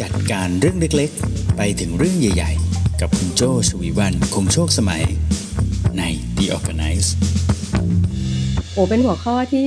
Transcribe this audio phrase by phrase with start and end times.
[0.00, 5.02] จัดการเรื่องเล็กๆ ไปถึงเรื่องใหญ่ ๆ กับคุณโจชวีวันคงโชคสมัย
[5.98, 6.02] ใน
[6.36, 7.08] The Organize
[8.72, 9.66] โอ้เป็นหัวข้อที่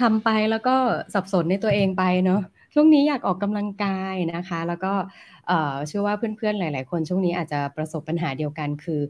[0.00, 0.76] ทำไปแล้วก็
[1.14, 2.42] สับสนในตัวเองไปเนาะ
[2.74, 4.92] ช่วงนี้อยากออกกำลังกายนะคะ แล้วก็
[5.86, 9.00] เชื่อว่าเพื่อนๆหลาย ๆ คนช่วงนี้อาจจะประสบปัญหาเดียวกันคือ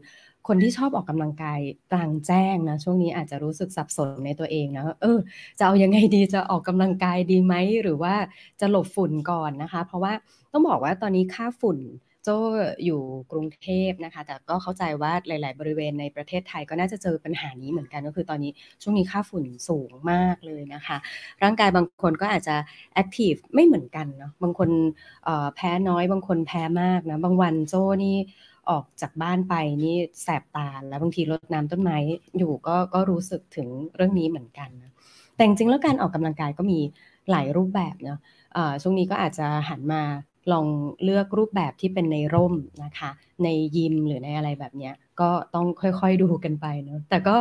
[0.47, 1.59] คนที่ชอบออกกำลังกาย
[1.91, 5.19] กลางแจ้งนะช่วงนี้อาจจะรู้สึกสับสนในตัวเองนะเออ
[5.59, 8.15] จะเอายังไงดีจะออกกำลังกายดีไหมหรือว่า
[8.59, 10.13] จะหลบฝุ่นก่อนนะคะ เพราะว่า
[10.51, 11.79] ต้องบอกว่าตอนนี้ค่าฝุ่น
[12.23, 12.29] โจ
[12.85, 20.97] อยู่กรุงเทพนะคะ แต่ก็เข้าใจว่าหลาย ๆ บริเวณในประเทศไทยก็น่าจะเจอปัญหานี้เหมือนกันก็คือตอนนี้ช่วงนี้ค่าฝุ่นสูงมากเลยนะคะ
[21.43, 22.55] ร่างกายบางคนก็อาจจะ
[22.93, 24.69] แอคทีฟไม่เหมือนกันเนาะบางคน
[25.55, 28.17] แพ้น้อยบางคนแพ้มากนะบางวันโจนี่
[28.69, 29.53] ออกจากบ้านไป
[29.83, 31.97] นี่แสบตาแล้วบางทีรดน้ำต้นไม้
[32.37, 34.91] อยู่ก็ก็รู้สึกถึงเรื่องนี้เหมือนกันนะ
[35.35, 36.79] แต่จริงแล้วการออกกำลังกายก็มี
[37.31, 38.19] หลายรูปแบบเนาะ
[38.81, 40.03] ช่วงนี้ก็อาจจะหันมา
[40.51, 40.67] ลอง
[41.03, 43.09] เลือกรูปแบบที่เป็นในร่มนะคะ
[43.43, 43.47] ใน
[43.77, 47.35] ยิมหรือในอะไรแบบนี้ก็ต้องค่อยๆดูกันไปเนาะแต่ก็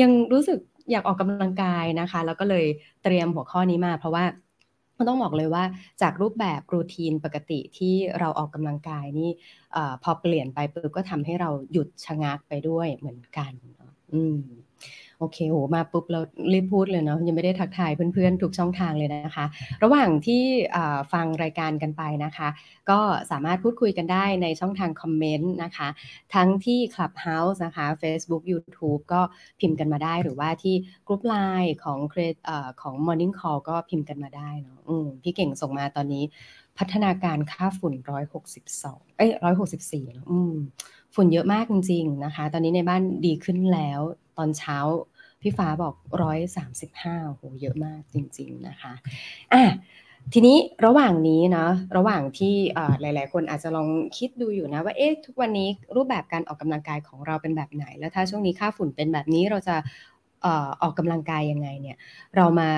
[0.00, 0.58] ยังรู้สึก
[0.90, 2.66] อยากออกกำลังกายนะคะ แล้วก็เลย
[3.04, 4.24] เตรียมหัวข้อนี้มาเพราะว่า
[4.98, 5.64] มันต้องบอกเลยว่า
[6.02, 9.30] จากรูปแบบรูทีนปกติที่เราออกกำลังกายนี่
[9.76, 13.52] อพอเปลี่ยนไปปุ๊บก็ทำให้เราหยุดชะงักไปด้วยเหมือนกัน
[14.12, 14.38] อืม
[15.20, 16.20] โอเคโหมาปุ๊บเรา
[16.52, 19.46] รีบพูดเลยเนาะยังไม่ได้ทักทายเพื่อนๆ ทุกช่องทางเลยนะคะ
[19.82, 20.42] ระหว่างที่
[21.12, 22.48] ฟังรายการกันไปนะคะ
[22.90, 25.88] ก็สามารถพูดคุยกันได้ในช่องทางคอมเมนต์นะคะ
[26.34, 29.20] ทั้งที่ Clubhouse นะคะ Facebook YouTube ก็
[29.60, 30.74] พิมพ์กันมาได้ หรือว่าที่
[31.08, 32.20] กลุ่มไลน์ของเคร
[32.82, 34.78] ของ Morning Call ก็พิมพ์กันมาได้เนาะ
[35.22, 36.24] พี่เก่งส่งมาตอนนี้
[36.78, 37.94] พัฒนาการค่าฝุ่น
[38.56, 39.30] 162 เอ้ย
[39.80, 40.54] 164อืม
[41.14, 44.00] ฝุ่นเยอะมากจริงๆนะคะ ตอนนี้ในบ้านดีขึ้นแล้ว
[44.38, 44.78] ตอนเช้า
[45.42, 48.92] พี่ฟ้าบอกร้อยสามสิบห้าโหเยอะมากจริง ๆนะคะ
[49.52, 49.64] อะ
[50.32, 52.54] ทีนี้ระหว่างนี้เนาะระหว่างที่
[53.00, 59.76] หลาย ๆ คนอาจจะลองคิดดูอยู่นะว่าเอ๊ะทุกวันนี้รูปแบบการออกกำลังกายของเราเป็นแบบไหน แล้วถ้าช่วงนี้ค่าฝุ่นเป็นแบบนี้เราจะ
[60.82, 61.96] ออกกำลังกายยังไงเนี่ย
[62.36, 62.70] เรามา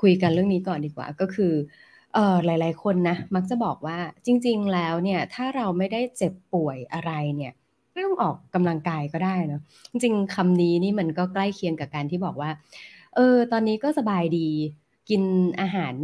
[0.00, 1.52] คุยกันเรื่องนี้ก่อนดีกว่าก็คือ
[2.44, 7.52] หลาย ๆ คนนะมักจะบอกว่าจริง ๆ แล้วเนี่ยถ้าเราไม่ได้เจ็บป่วยอะไรเนี่ย
[7.96, 12.50] ไม่ต้องออกกำลังกายก็ได้เนาะจริงๆคำนี้นี่มันก็ใกล้เคียงกับการที่บอกว่า
[13.14, 14.48] เออ ตอนนี้ก็สบายดี
[15.08, 15.22] กิน
[15.60, 15.94] อาหาร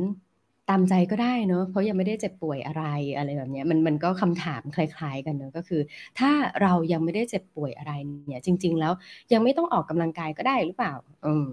[0.70, 2.84] ตามใจก็ได้เนาะเพราะยังไม่ได้เจ็บป่วยอะไร
[3.16, 5.80] อะไรแบบนี้มันมันก็คำถามคล้าย ๆ กันเนาะก็คือ
[6.18, 6.30] ถ้า
[6.62, 7.92] เรายังไม่ได้เจ็บป่วยอะไร
[8.28, 8.92] เนี่ย จริง ๆ แล้ว
[9.32, 10.94] ยังไม่ต้องออกกำลังกายก็ได้หรือเปล่า
[11.26, 11.46] อืม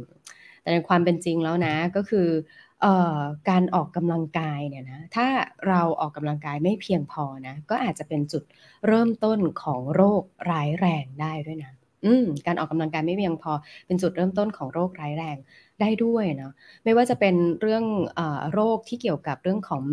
[0.61, 2.27] แต่ในความเป็นจริงแล้วนะก็คือ
[3.49, 5.27] การออกกำลังกายเนี่ยนะถ้า
[5.67, 8.43] เราออกกำลังกายไม่เพียงพอนะก็อาจจะเป็นจุด
[8.87, 11.71] เริ่มต้นของโรคร้ายแรงได้ด้วยนะ
[12.05, 13.51] อืมการออกกำลังกายไม่เพียงพอ
[13.85, 15.37] เป็นจุดเริ่มต้นของโรคร้ายแรง
[15.81, 16.53] ได้ด้วยเนาะ
[16.83, 17.83] ไม่ว่าจะเป็นเรื่อง
[18.19, 18.21] อ
[18.53, 19.83] โรคที่เกี่ยวกับเรื่องของ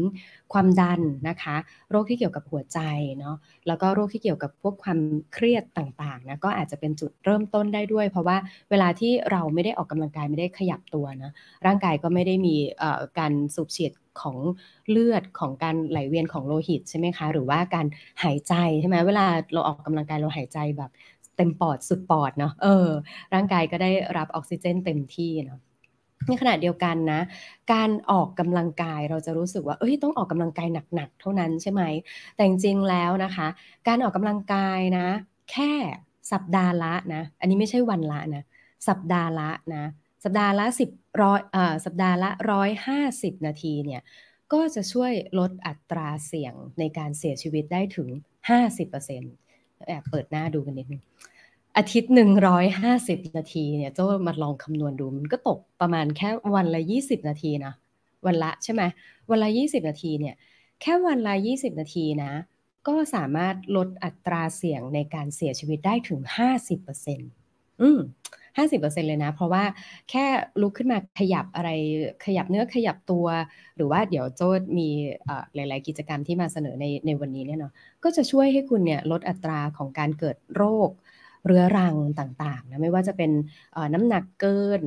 [0.53, 1.57] ความดันนะคะ
[1.91, 2.79] โรคที่เกี่ยวกับหัวใจ
[3.19, 3.37] เนาะ
[3.67, 4.99] แล้วก็โรคที่เกี่ยวกับพวกความ
[5.35, 8.37] เครียดต่างๆนะก็อาจจะเป็นจุดเริ่มต้นได้ด้วย เพราะว่า
[8.71, 11.31] เวลาที่เราไม่ได้ออกกำลังกายไม่ได้ขยับตัวนะ
[11.67, 12.57] ร่างกายก็ไม่ได้มี
[13.19, 14.39] การสูบฉีดของ
[14.91, 17.87] เลือดของการไหลเวียนของโลหิตใช่ไหมคะหรือว่าการ
[18.23, 20.91] หายใจใช่ไหมเวลาเราออกกำลังกายเราหายใจแบบ
[21.37, 22.89] เต็มปอดสุดปอดเนาะเออ
[23.35, 25.59] ร่างกายก็ได้รับออกซิเจนเต็มที่เนาะ
[26.29, 27.21] ในขณะเดียวกันนะ
[27.73, 31.83] การออกกำลังกายเราจะรู้สึกว่าเอ้ยต้องออกกำลังกายหนักๆเท่านั้นใช่ไหม
[32.35, 33.49] แต่จริงๆแล้วนะคะ
[33.89, 35.07] การออกกำลังกายนะ
[35.53, 35.73] แค่
[36.33, 38.45] สัปดาห์ละนะ อันนี้ไม่ใช่วันละนะ
[38.89, 39.85] สัปดาห์ละนะ
[40.25, 40.91] สัปดาห์ละสิบ
[41.23, 44.03] ร้อยอ่าสัปดาห์ละร้อยห้าสิบนาทีเนี่ย
[44.53, 48.09] ก็จะช่วยลดอัตราเสี่ยงในการเสียชีวิตได้ถึง
[48.79, 51.03] 50%แอบเปิดหน้าดูกันนิดนึง
[51.77, 57.73] อาทิตย์หนึ่งร้อยห้าสิบนาทีเนี่ยเจ้มาลองคำนวณดูมันก็ตกประมาณแค่วันละยี่สิบนาทีนะ
[58.27, 58.83] วันละใช่ไหม
[59.31, 60.35] วันละยี่สิบนาทีเนี่ย
[60.81, 62.33] แค่วันละยี่สิบนาทีนะ
[62.89, 67.31] ก็สามารถลดอัตราเสี่ยงในการเสียชีวิตได้ถึงห้าสิบเปอร์เซ็นต์
[67.83, 68.01] อืม
[68.57, 69.65] ห้าสิบเปอร์เซ็นเลยนะ เพราะว่า
[70.11, 70.25] แค่
[70.61, 71.71] ลุกขึ้นมาขยับอะไร
[72.25, 73.27] ขยับเนื้อขยับตัว
[73.77, 74.49] หรือว่าเดี๋ยวโจ้
[74.79, 74.89] มี
[75.55, 77.73] หลาย ๆ กิจกรรมที่มาเสนอในในวันนี้เนี่ยเนาะ
[78.05, 80.91] ก็จะช่วยให้คุณเนี่ยลดอัตราของการเกิดโรค
[81.47, 83.31] เรื้อรังต่างๆนะไม่ว่าจะเป็น
[83.95, 84.83] น้ำหนักเกิน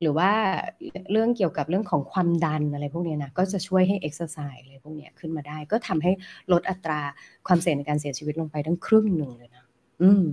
[0.00, 0.30] หรือว่า
[1.12, 6.12] เรื่องเกี่ยวกับเรื่องของความดันอะไรพวกนี้นะก็จะช่วยให้เอ็กซ์ไซส์อะไรพวกนี้ขึ้นมาได้ ก็ทำให้
[6.52, 7.00] ลดอัตรา
[7.46, 9.64] ความเสี่ยงในการเสียชีวิตลงไปทั้งครึ่งหนึ่งเลยนะ
[10.02, 10.24] อืม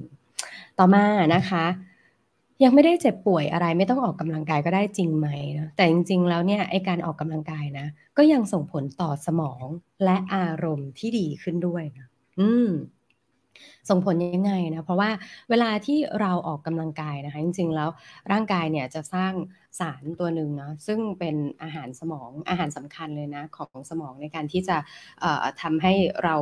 [0.80, 1.06] ต่อมา
[1.36, 1.66] นะคะ
[2.64, 7.88] ยังไม่ได้เจ็บป่วยอะไรไม่ต้องออกกำลังกายก็ได้จริงไหมนะแต่จริง ๆ แล้วเนี่ยไอ้การออกกำลังกายนะ
[8.18, 9.66] ก็ยังส่งผลต่อสมอง
[10.04, 12.08] และอารมณ์ที่ดีขึ้นด้วยนะ
[12.40, 12.70] อืม
[13.90, 15.10] ส่งผลยังไงนะ เพราะว่า
[15.50, 17.90] เวลาที่เราออกกำลังกายนะคะ จริงๆแล้ว
[18.32, 19.34] ร่างกายเนี่ยจะสร้าง
[19.80, 24.78] สารตัวหนึ่งเนาะซึ่งเป็นอาหารสมองอาหารสำคัญเลยนะของสมองในการที่จะ
[25.62, 25.94] ทำให้
[26.24, 26.36] เรา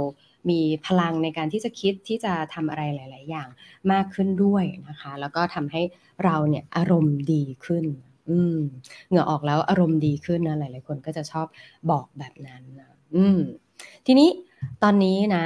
[0.50, 3.50] มีพลังในการที่จะคิดที่จะทำอะไรหลาย ๆ อย่าง
[3.92, 5.81] มากขึ้นด้วยนะคะ แล้วก็ทำให้
[6.24, 7.86] เราเนี่ยอารมณ์ดีขึ้น
[8.30, 8.60] อืม
[9.07, 11.48] เหงื่อออกแล้วอารมณ์ดีขึ้นนะหลาย ๆ คนก็จะชอบ
[11.92, 13.39] บอกแบบนั้นนะอืม
[14.06, 14.30] ทีนี้
[14.83, 15.45] ตอนนี้นะ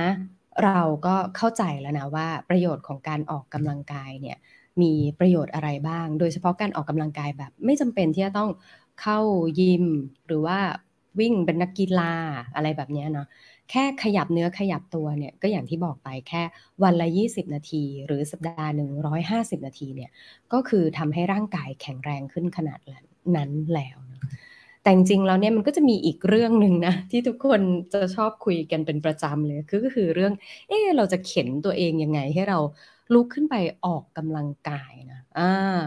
[0.63, 4.37] เราก็เข้าใจแล้วนะว่าประโยชน์ของการออกกำลังกายเนี่ย
[4.81, 8.49] มีประโยชน์อะไรบ้าง โดยเฉพาะการออกกำลังกายแบบ ไม่จำเป็นที่จะต้อง
[9.01, 9.19] เข้า
[9.59, 9.85] ยิม
[10.27, 10.59] หรือว่า
[11.19, 12.13] วิ่งเป็นนักกีฬา
[12.55, 13.27] อะไรแบบนี้เนาะ
[13.69, 16.43] แค่ขยับเนื้อขยับตัวเนี่ยก็อย่างที่บอกไปแค่
[16.83, 20.11] วันละ 20 นาที หรือสัปดาห์หนึ่ง150 นาทีเนี่ย
[20.53, 22.79] ก็คือทำให้ร่างกายแข็งแรงขึ้นขนาด
[23.35, 23.97] นั้นแล้ว
[24.83, 27.61] แต่จริงๆแล้วเนี่ยมันก็จะมีอีกเรื่องหนึ่งนะที่ทุกคน
[27.93, 30.33] จะชอบคุยกันเป็นประจำเลยคือก็คือเรื่อง
[30.69, 32.59] เออเราจะเข็นตัวเองยังไงให้เรา
[33.13, 35.81] ลุกขึ้นไปออกกำลังกายนะอ่า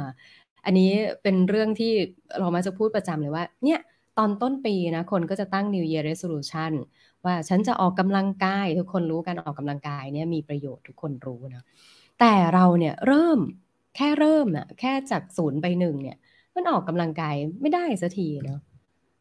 [0.64, 0.90] อันนี้
[1.22, 1.92] เป็นเรื่องที่
[2.38, 3.80] เรามาจะพูดประจำเลยว่า เนี่ย
[4.18, 6.72] ตอนต้นปีนะคนก็จะตั้ง New Year Resolution
[7.24, 11.62] ว่าฉันจะออกกำลังกาย ทุกคนรู้การออกกำลังกายเนี่ยมีประโยชน์ทุกคนรู้นะ
[12.20, 13.38] แต่เราเนี่ยเริ่ม
[13.96, 16.16] แค่เริ่มนะแค่จากศูนย์ไปหนึ่งเนี่ย
[16.54, 18.60] มันออกกำลังกายไม่ได้สักทีเนาะ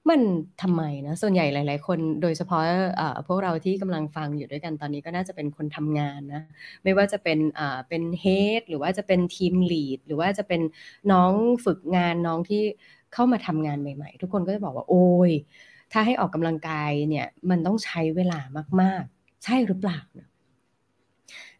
[0.10, 0.22] มัน
[0.62, 2.62] ทำไมนะส่วนใหญ่หลาย ๆ คนโดยเฉพาะ
[3.28, 6.42] พวกเราที่กำลังฟังอยู่ด้วยกันตอนนี้ก็น่าจะเป็นคนทำงานนะ
[6.84, 7.40] ไม่ว่าจะเป็น
[7.90, 8.25] เป็นเฮ
[8.60, 10.62] ดหรือว่าจะเป็นทีมลีดหรือว่าจะเป็น
[11.12, 11.34] น้อง
[11.66, 12.62] ฝึกงานน้องที่
[13.13, 15.31] เข้ามาทำงานใหม่ ๆ ทุกคนก็จะบอกว่าโอ้ย
[15.92, 18.40] ถ้าให้ออกกำลังกายเนี่ยมันต้องใช้เวลา
[18.81, 20.28] มาก ๆ ใช่หรือเปล่านะ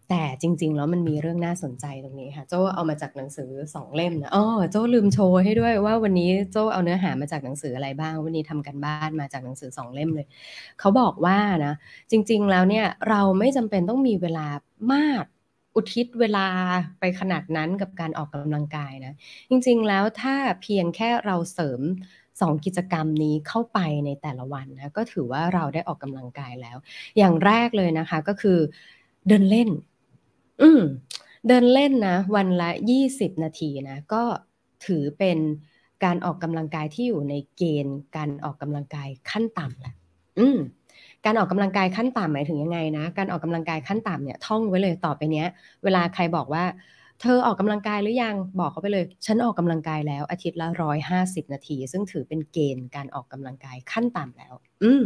[0.10, 10.28] แต่จริง ๆ แล้วมันมีเรื่องน่าสนใจตรงนี้ค่ะ โจเอามาจากหนังสือสองเล่มนะอ๋อโจลืมโชว์ให้ด้วยว่าวันนี้โจเอาเนื้อหามาจากหนังสืออะไรบ้าง วันนี้ทำกันบ้านมาจากหนังสือสองเล่มเลย
[10.80, 11.74] เขาบอกว่านะ
[12.12, 14.48] จริง ๆ แล้วเนี่ยเราไม่จำเป็นต้องมีเวลา
[14.94, 15.24] มาก
[15.76, 16.48] อุทิศเวลา
[17.00, 19.14] ไปขนาดนั้นกับการออกกำลังกายนะ
[19.50, 21.82] จริง ๆ แล้วถ้าเพียงแค่เราเสริม
[22.42, 26.78] สองกิจกรรมนี้เข้าไปในแต่ละวันนะก็ถือว่าเราได้ออกกำลังกายแล้ว
[27.18, 28.60] อย่างแรกเลยนะคะก็คือ
[29.28, 29.70] เดินเล่น
[30.62, 30.82] อืม
[31.48, 34.24] เดินเล่นนะ วันละยี่สิบนาทีนะ ก็
[34.86, 35.38] ถือเป็น
[36.04, 39.94] การออกกำลังกายที่อยู่ในเกณฑ์การออกกำลังกายขั้นต่ำแหละ
[40.40, 40.58] อืม
[41.26, 45.48] การออกกำลังกายขั้นต่ำหมายถึงยังไงนะ การออกกำลังกายขั้นต่ำเนี่ยท่องไว้เลยต่อไปเนี้ย
[45.84, 46.64] เวลาใครบอกว่า
[47.22, 54.54] เธอออกกำลังกายหรือยังบอกเขาไปเลย ฉันออกกำลังกายแล้ว อาทิตย์ละร้อยห้าสิบนาที ซึ่งถือเป็นเกณฑ์การออกกำลังกายขั้นต่ำแล้ว
[54.84, 55.04] อืม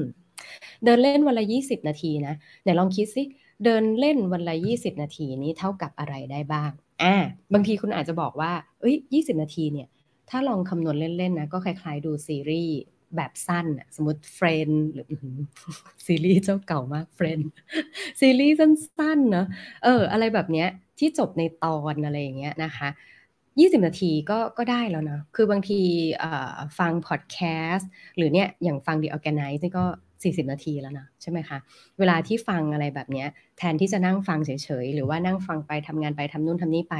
[0.83, 3.23] เดินเล่นวันละยี่สิบนาทีนะไหนลองคิดสิ
[3.63, 6.71] เดินเล่นวันละ 20 นาทีนี้เท่ากับอะไรได้บ้าง
[7.03, 7.15] อ่า
[7.53, 8.51] บางทีคุณอาจจะบอกว่า
[8.81, 9.87] เอ้ย 20 นาทีเนี่ย
[10.29, 12.75] ถ้าลองคำนวณเล่นๆนะ ก็คล้ายๆดูซีรีส์
[13.15, 15.09] แบบสั้นอะสมมติเฟรนหรือ
[16.05, 17.39] ซีรีส์เจ้าเก่ามากเฟรน
[18.19, 19.47] ซีรีส์สั้นๆเนาะ
[19.83, 20.67] เออ อะไรแบบเนี้ย
[20.99, 22.89] ที่จบในตอนอะไรอย่างเงี้ยนะคะ
[23.39, 25.79] 20 นาทีก็ก็ได้แล้วนะ คือบางที
[26.79, 27.37] ฟังพอดแค
[27.73, 29.85] สต์หรือเนี่ยอย่างฟัง The Organize นี่ก็
[30.23, 31.57] 40 นาทีแล้วนะใช่ไหมคะ
[31.99, 33.25] เวลาที่ฟังอะไรแบบนี้
[33.57, 34.51] แทนที่จะนั่งฟังเฉ
[34.83, 36.95] ยๆ หรือว่านั่งฟังไปทำงานไปทำนู่นทำนี่ไป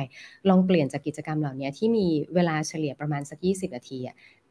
[0.49, 3.99] ลองเปลี่ยนจากกิจกรรมเหล่านี้ที่มีเวลาเฉลี่ยประมาณสัก 20 นาที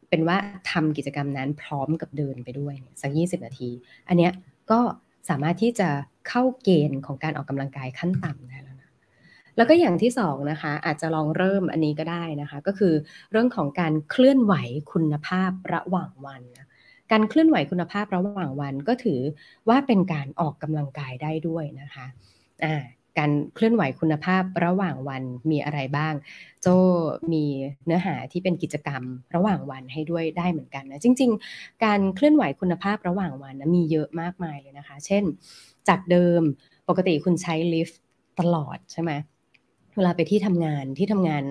[0.09, 0.37] เป็นว่า
[0.71, 3.69] ทำกิจกรรมนั้นพร้อมกับเดินไปด้วยสัก 20 นาที
[4.07, 4.31] อันเนี้ย
[4.71, 4.79] ก็
[5.29, 5.89] สามารถที่จะ
[6.29, 8.89] เข้าเกณฑ์ของการออกกำลังกายขั้นต่ำได้แล้วนะ
[9.57, 12.93] แล้วก็อย่างที่สองนะคะอาจจะลองเริ่มอันนี้ก็ได้นะคะ ก็คือ
[13.31, 14.53] เรื่องของการเคลื่อนไหว
[14.91, 16.67] คุณภาพระหว่างวันนะ
[17.11, 19.19] การเคลื่อนไหวคุณภาพระหว่างวันก็ถือ
[19.69, 22.05] ว่าเป็นการออกกำลังกายได้ด้วยนะคะ
[22.65, 22.75] อ่า
[23.17, 26.13] การเคลื่อนไหวคุณภาพระหว่างวันมีอะไรบ้าง
[26.61, 26.67] โจ
[27.33, 27.45] มี
[27.85, 29.03] เนื้อหาที่เป็นกิจกรรม
[29.35, 35.23] ระหว่างวันให้ด้วยได้เหมือนกันนะจริง ๆ การเคลื่อนไหวคุณภาพระหว่างวันนะมีเยอะมากมายเลยนะคะ เช่น
[35.87, 36.41] จากเดิม
[36.89, 37.99] ปกติคุณใช้ลิฟต์
[38.39, 39.11] ตลอดใช่ไหม
[39.95, 41.43] เวลาไปที่ทำงานที่ทำงาน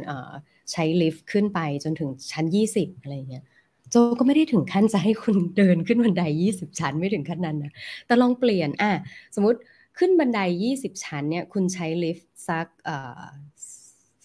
[0.73, 3.45] ใช้ลิฟต์ขึ้นไปจนถึงชั้น 20อะไรเงี้ย
[3.90, 7.73] โจก็ไม่ได้ถึงขั้นจะให้คุณเดินขึ้นบันได 20 ชั้นไม่ถึงขั้นนั้นนะ
[8.07, 8.92] แต่ลองเปลี่ยนอะ
[9.35, 9.59] สมมติ
[9.99, 13.23] ขึ้นบันได 20 ชั้นเนี่ยคุณใช้ลิฟต์สักเอ่อ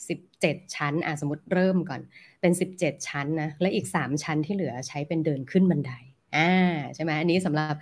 [0.08, 2.02] 17 ชั้นอะสมมติเริ่มก่อน
[2.42, 5.92] เป็น 17 ชั้นนะและอีก 3 ชั้นที่เหลือใช้เป็นเดินขึ้นบันได
[6.36, 6.52] อ่า
[6.96, 7.76] ใช่ไหมอันนี้สำหรับ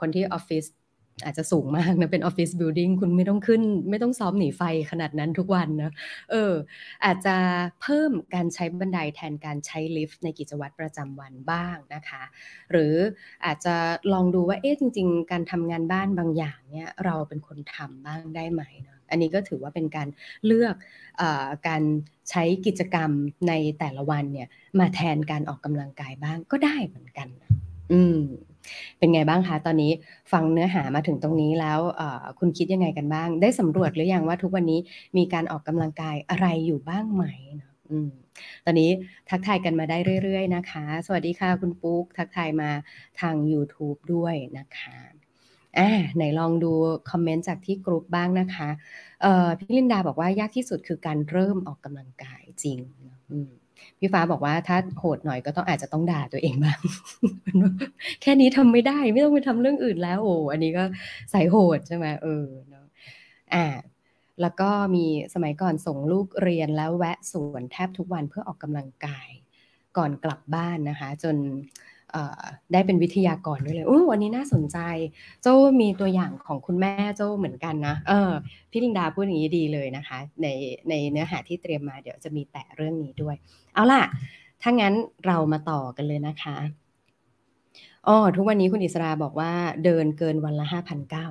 [0.00, 0.64] คนที่ออฟฟิศ
[1.24, 5.92] อาจจะสูงมากนะเป็น office building คุณไม่ต้องขึ้น ไม่ต้องซ้อมหนีไฟขนาดนั้นทุกวันนะ
[6.30, 6.52] เออ
[7.04, 7.36] อาจจะ
[7.82, 12.22] เพิ่มการใช้บันไดแทนการใช้ลิฟต์ในกิจวัตรประจำวันบ้างนะคะ
[12.70, 12.94] หรือ
[13.44, 13.74] อาจจะ
[14.12, 20.08] ลองดูว่าเอ๊ะจริง ๆ การทำงานบ้านบางอย่างเนี่ยเราเป็นคนทำบ้างได้ไหมเนาะอันนี้ก็ถือว่าเป็นการ
[20.46, 20.74] เลือก
[21.20, 21.22] อ
[21.68, 21.82] การ
[22.30, 23.10] ใช้กิจกรรม
[23.48, 24.48] ในแต่ละวันเนี่ย
[24.78, 27.28] มาแทนการออกกำลังกายบ้างก็ได้เหมือนกัน
[27.92, 28.20] อืม
[28.98, 29.92] เป็นไงบ้างคะตอนนี้
[30.32, 31.80] ฟังเนื้อหามาถึงตรงนี้แล้ว
[32.38, 34.80] คุณคิดยังไงกันบ้าง ได้สำรวจหรือยังว่าทุกวันนี้
[35.16, 37.24] มีการออกกำลังกายอะไรอยู่บ้างไหม
[37.90, 38.10] อืม
[38.64, 38.90] ตอนนี้
[39.28, 42.70] ทักทายกันมาได้เรื่อย ๆ นะคะ สวัสดีค่ะคุณปุ๊ก ทักทายมา
[43.20, 44.98] ทาง YouTube ด้วยนะคะ
[45.78, 46.72] อ่าไหนลองดู
[47.10, 48.68] คอมเมนต์จากที่กรุ๊ปบ้างนะคะ
[49.22, 52.78] เอ่อพี่ลินดาบอกว่ายากที่สุดคือการเริ่มออกกำลังกายจริง
[53.30, 53.50] อืม
[53.98, 56.78] พี่ฟ้าบอกว่าถ้าโหดหน่อยก็ต้องอาจจะต้องด่าตัวเองบ้าง
[58.22, 60.84] แค่นี้ทำไม่ได้ไม่ต้องไปทำเรื่องอื่นแล้วโอ้อันนี้ก็
[61.30, 62.86] ใส่โหดใช่ไหมเออเนาะ
[63.54, 63.66] อ่า
[64.40, 69.28] แล้วก็มีสมัยก่อนส่งลูกเรียนแล้วแวะสวนแทบทุกวันเพื่อออกกำลังกาย
[69.96, 71.36] ก่อนกลับบ้านนะคะ จน
[72.72, 74.78] ได้เป็นวิทยากรด้วยเลยโอ้วันนี้น่าสนใจ
[75.42, 78.32] โจ้มีตัวอย่างของคุณแม่โจ้เหมือนกันนะ เออ
[78.70, 80.46] พี่ลิงดาพูดอย่างนี้ดีเลยนะคะ ใน
[80.88, 83.36] ในเนื้อหาที่เตรียมมาเดี๋ยวจะมีแตะเรื่องนี้ด้วย
[83.74, 84.02] เอาล่ะ
[84.62, 84.94] ถ้างั้น
[85.26, 86.56] เรามาต่อกันเลยนะคะ
[88.08, 89.52] อ๋อทุกวันนี้คุณอิสราบอกว่า
[89.84, 91.26] เดินเกินวันละห้าพันเก้า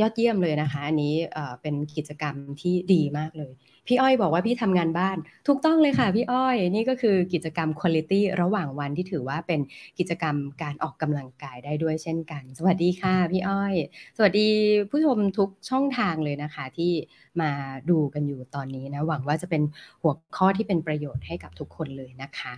[0.00, 1.14] ยอดเยี่ยมเลยนะคะ อันนี้
[1.62, 3.52] เป็นกิจกรรมที่ดีมากเลย
[3.86, 9.60] พี่อ้อยบอกว่าพี่ทำงานบ้าน ถูกต้องเลยค่ะพี่อ้อย นี่ก็คือกิจกรรมคุณลิตี้ระหว่างวันที่ถือว่าเป็น
[9.98, 13.74] กิจกรรมการออกกำลังกายได้ด้วยเช่นกัน สวัสดีค่ะพี่อ้อย
[14.16, 14.48] สวัสดี
[14.90, 16.92] ผู้ชมทุกช่องทางเลยนะคะ ที่
[17.40, 17.50] มา
[17.90, 19.62] ดูกันอยู่ตอนนี้นะหวังว่าจะเป็น
[20.02, 22.52] หัวข้อที่เป็นประโยชน์ให้กับทุกคนเลยนะคะ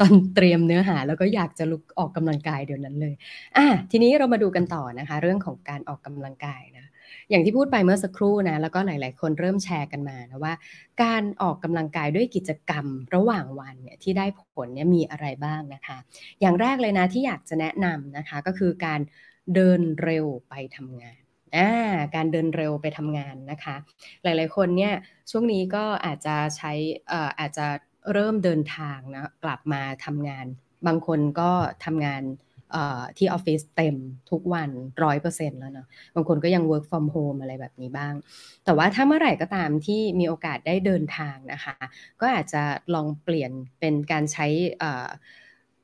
[0.00, 3.14] ตอนเตรียมเนื้อหาแล้วก็อยากจะลุกออกกำลังกายเดี๋ยวนั้นเลย
[3.56, 6.86] อะทีนี้เรามาดูกันต่อนะคะ เรื่องของการออกกำลังกายนะ
[7.30, 10.54] อย่างที่พูดไปเมื่อสักครู่นะแล้วก็หลาย ๆ คนเริ่มแชร์กันมานะว่า
[11.02, 15.98] การออกกำลังกายด้วยกิจกรรมระหว่างวันเนี่ยที่ได้ผลเนี่ยมีอะไรบ้างนะคะ
[16.40, 19.00] อย่างแรกเลยนะที่อยากจะแนะนำนะคะก็คือการ
[19.54, 21.20] เดินเร็วไปทำงาน
[21.56, 21.70] อ่า
[22.14, 23.76] การเดินเร็วไปทำงานนะคะ
[24.22, 24.94] หลาย ๆ คนเนี่ย
[25.30, 26.72] ช่วงนี้ก็อาจจะใช้
[27.12, 27.66] อ่ออาจจะ
[28.12, 30.46] เริ่มเดินทางนะกลับมาทำงาน
[30.86, 31.50] บางคนก็
[31.84, 32.22] ทำงาน
[33.16, 33.96] ที่ออฟฟิศเต็ม
[34.30, 34.70] ทุกวัน
[35.04, 38.14] ร้อยเปอร์เซ็นต์แล้วเนาะบางคนก็ยัง work from home อะไรแบบนี้บ้าง
[38.64, 41.74] แต่ว่าถ้าเมื่อไหร่ก็ตามที่มีโอกาสได้เดินทางนะคะ
[42.20, 42.62] ก็อาจจะ
[42.94, 44.46] ลองเปลี่ยนเป็นการใช้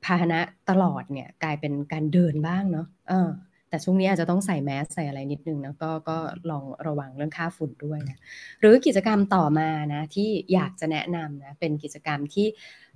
[0.05, 2.87] พาหนะตลอดเนี่ยกลายเป็นการเดินบ้างเนาะ
[3.69, 6.17] แต่ช่วงนี้อาจจะต้องใส่แมสใส่อะไรนิดนึงนะก็ก็
[6.49, 8.17] ลองระวังเรื่องค่าฝุ่นด้วยนะ
[8.59, 12.47] หรือกิจกรรมต่อมานะที่อยากจะแนะนำนะเป็นกิจกรรมที่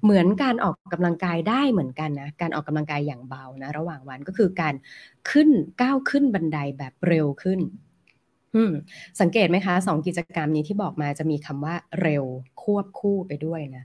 [0.03, 4.75] เหมือนการออกกำลังกายได้เหมือนกันนะการออกกำลังกายอย่างเบานะระหว่างวันก็คือการ
[5.29, 5.49] ขึ้น
[5.81, 7.59] ก้าวขึ้นบันไดแบบเร็วขึ้น
[9.21, 12.25] สังเกตไหมคะสองกิจกรรมนี้ที่บอกมาจะมีคำว่าเร็ว
[12.61, 13.83] ควบคู่ไปด้วยนะ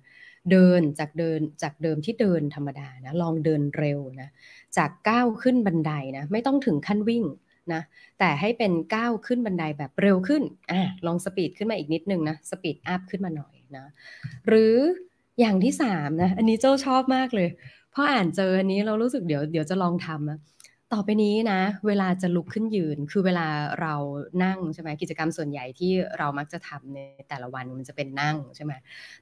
[0.51, 4.29] เดินจากเดินจากเดิมที่เดินธรรมดานะลองเดินเร็วนะ
[4.77, 7.25] จากก้าวขึ้นบันไดนะไม่ต้องถึงขั้นวิ่ง
[7.73, 7.83] นะ
[8.19, 13.87] แต่ให้เป็นก้าวขึ้นบันไดแบบเร็วขึ้นอะลอง speed ขึ้นมาอีกนิดนึงนะ speed up ขึ้นมาหน่อยนะ
[14.49, 14.77] หรือ
[15.41, 17.49] อย่างที่สามนะอันนี้โจ้ชอบมากเลย
[17.95, 20.39] พออ่านเจออันนี้เรารู้สึกเดี๋ยวเดี๋ยวจะลองทำนะ
[20.93, 23.47] ต่อไปนี้นะ เวลาจะลุกขึ้นยืน คือเวลา
[23.81, 23.95] เรา
[24.45, 28.73] นั่งใช่ไหมกิจกรรมส่วนใหญ่ที่เรามักจะทำในแต่ละวันมันจะเป็นนั่งใช่ไหม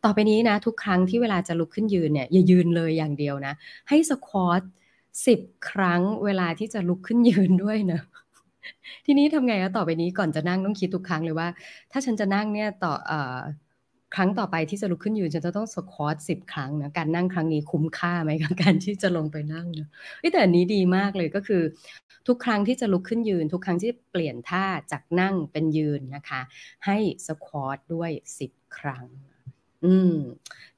[0.05, 3.55] ต่อไปนี้นะทุกครั้งที่เวลาจะลุกขึ้นยืนเนี่ยอย่ายืนเลยอย่างเดียวนะ
[3.89, 4.63] ให้สควอต
[5.27, 5.41] สิบ
[5.71, 8.01] ครั้งเวลาที่จะลุกขึ้นยืนด้วยนะ
[9.07, 11.49] ทีนี้ทำไงอะต่อไปนี้ก่อนจะนั่งต้องคิดทุกครั้งเลยว่า
[11.93, 13.13] ถ้าฉันจะนั่งเนี่ยต่ออ
[14.15, 19.89] ครั้งต่อไปที่จะลุกขึ้นยืนฉันจะต้องสควอตสิบครั้งนะการนั่งครั้งนี้คุ้มค่าไหมกับการที่จะลงไปนั่งเนะ
[20.33, 21.63] แต่อันนี้ดีมากเลยก็คือ
[22.29, 26.41] ทุกครั้งที่จะลุกขึ้นยืน ทุกครั้งที่เปลี่ยนท่าจากนั่งเป็นยืนนะคะ
[26.87, 29.05] ให้สควอตด้วยสิบครั้ง
[29.85, 30.15] อืม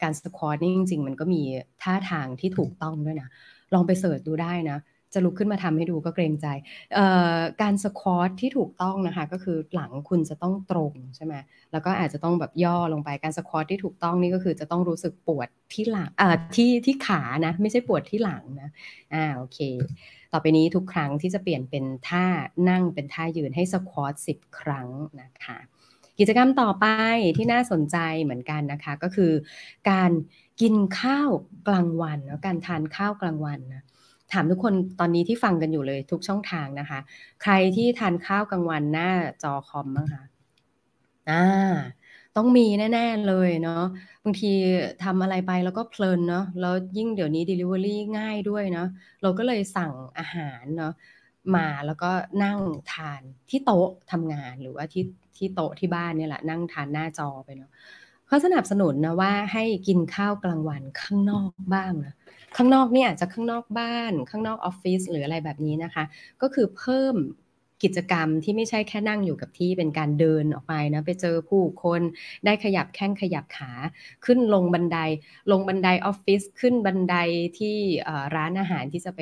[0.02, 1.42] การสควอตนี่จริง ๆ มันก็มี
[1.82, 3.28] ท่าทางที่ถูกต้องด้วยนะ
[3.74, 4.78] ลองไปเสิร์ชดูได้นะ
[5.16, 6.46] จะลุกขึ้นมาทำให้ดูก็เกรงใจ
[7.62, 11.34] การสควอตที่ถูกต้องนะคะ ก็คือหลังคุณจะต้องตรงใช่ไหม
[11.72, 16.10] แล้วก็อาจจะต้องแบบย่อลงไปการสควอตที่ถูกต้องนี่ก็คือจะต้องรู้สึกปวดที่หลัง
[16.56, 18.70] ที่ที่ขานะ ไม่ใช่ปวดที่หลังนะ
[19.14, 19.58] อ่าโอเค
[20.32, 22.26] ต่อไปนี้ทุกครั้งที่จะเปลี่ยนเป็นท่า
[22.70, 24.88] นั่งเป็นท่ายืนให้สควอตสิบครั้ง
[25.22, 25.58] นะคะ
[26.18, 26.86] กิจกรรมต่อไป
[27.36, 29.32] ที่น่าสนใจเหมือนกันนะคะ ก็คือ
[29.90, 30.10] การ
[30.60, 31.30] กินข้าว
[31.68, 36.98] กลางวันแล้วการทานข้าวกลางวันนะามทุกคนตอนนี้ที่ฟังกันอยู่เลยทุกช่องทางนะคะ
[37.42, 39.10] ใครที่ทานข้าวกลางวันหน้า
[39.42, 40.22] จอคอมบ้างคะ
[41.30, 41.44] อ่า
[42.36, 43.84] ต้องมีแน่ ๆ เลยเนาะ
[44.24, 44.52] บางที
[45.04, 48.88] ทำอะไรไปแล้วก็เพลินเนาะแล้วยิ่งเดี๋ยวนี้ Delivery ง่ายด้วยเนาะ
[49.22, 50.92] เราก็เลยสั่งอาหารเนาะ
[51.56, 52.10] มาแล้วก็
[52.44, 52.58] นั่ง
[52.92, 55.04] ทานที่โต๊ะทำงานหรือว่าที่
[55.36, 57.70] ที่โต๊ะที่บ้านเนี่ยแหละนั่งทานหน้าจอไปเนาะ
[58.26, 62.14] เขาสนับสนุนนะว่าให้กินข้าวกลางวันข้างนอกบ้างนะ
[62.56, 66.04] ข้างนอกเนี่ยจะข้างนอกบ้าน ข้างนอกออฟฟิศหรืออะไรแบบนี้นะคะ
[66.42, 67.14] ก็คือเพิ่ม
[67.82, 72.02] กิจกรรมที่ไม่ใช่แค่นั่งอยู่กับที่เป็นการเดินออกไปนะไปเจอผู้คน
[72.44, 73.72] ได้ขยับแข้งขยับขา
[74.24, 74.98] ขึ้นลงบันได
[75.52, 77.16] ลงบันไดออฟฟิศขึ้นบันได
[77.58, 77.76] ที่
[78.36, 79.20] ร้านอาหารที่จะไป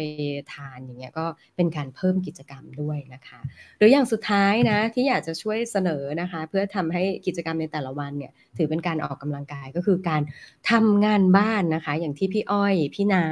[0.52, 3.40] ทานอย่างเงี้ยก็เป็นการเพิ่มกิจกรรมด้วยนะคะ
[3.78, 10.23] หรืออย่างสุดท้ายนะที่อยากจะช่วยเสนอนะคะ เพื่อทำให้กิจกรรมในแต่ละวันเนี่ยถือเป็นการออกกำลังกายก็คือการ
[10.70, 13.25] ทำงานบ้านนะคะ อย่างที่พี่อ้อยพี่นา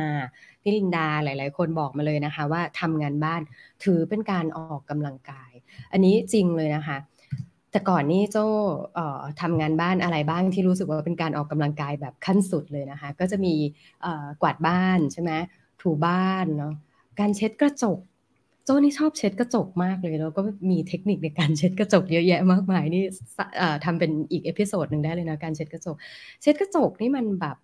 [0.63, 3.41] พี่ลินดาหลาย ๆ คนบอกมาเลยนะคะ ว่าทำงานบ้าน
[3.85, 5.53] ถือเป็นการออกกำลังกาย
[5.93, 6.99] อันนี้จริงเลยนะคะ
[7.71, 8.47] แต่ก่อนนี้โจ้
[9.41, 13.55] ทำงานบ้านอะไรบ้างที่รู้สึกว่าเป็นการออกกำลังกายแบบขั้นสุดเลยนะคะ ก็จะมี
[14.43, 15.31] กวาดบ้านใช่ไหม
[15.83, 16.75] ถูบ้านเนาะ
[17.21, 17.99] การเช็ดกระจก
[18.65, 23.05] โจ้นี่ชอบเช็ดกระจกมากเลยแล้วก็มีเทคนิคในการเช็ดกระจกเยอะแยะมากมายนี่
[23.85, 25.97] ทำเป็นอีก episode หนึ่งได้เลยนะการเช็ดกระจก
[26.43, 27.57] เช็ดกระจกนี่มันแบบ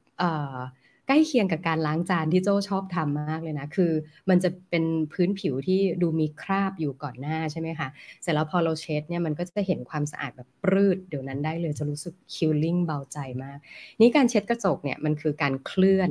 [1.08, 3.92] ใกล้เคียงกับการล้างจานที่โจชอบทำมากเลยนะ คือ
[4.30, 7.88] มันจะเป็นพื้นผิวที่ดูมีคราบอยู่ก่อนหน้าใช่ไหมคะ
[8.22, 13.58] เสร็จแล้วพอเราเช็ดเนี่ยมันก็จะเห็นความสะอาดแบบปรืดเดี๋ยวนั้นได้เลยจะรู้สึกคิลลิ่งเบาใจมาก
[14.00, 16.10] นี่การเช็ดกระจกเนี่ยมันคือการเคลื่อน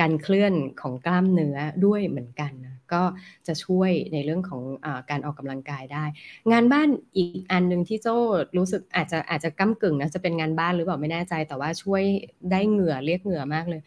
[0.00, 3.02] การเคลื่อนของกล้ามเนื้อด้วยเหมือนกันนะก็
[3.46, 6.04] จะช่วยในเรื่องของอการออกกำลังกายได้
[6.52, 8.16] งานบ้านอีกอันหนึ่งที่โจ้
[8.56, 12.02] รู้สึกอาจจะอาจจะก้ากึ่งนะจะเป็นงานบ้านหรือเปล่าไม่แน่ใจ แต่ว่าช่วย
[12.50, 13.80] ได้เหงื่อเรียกเหงื่อมากเลย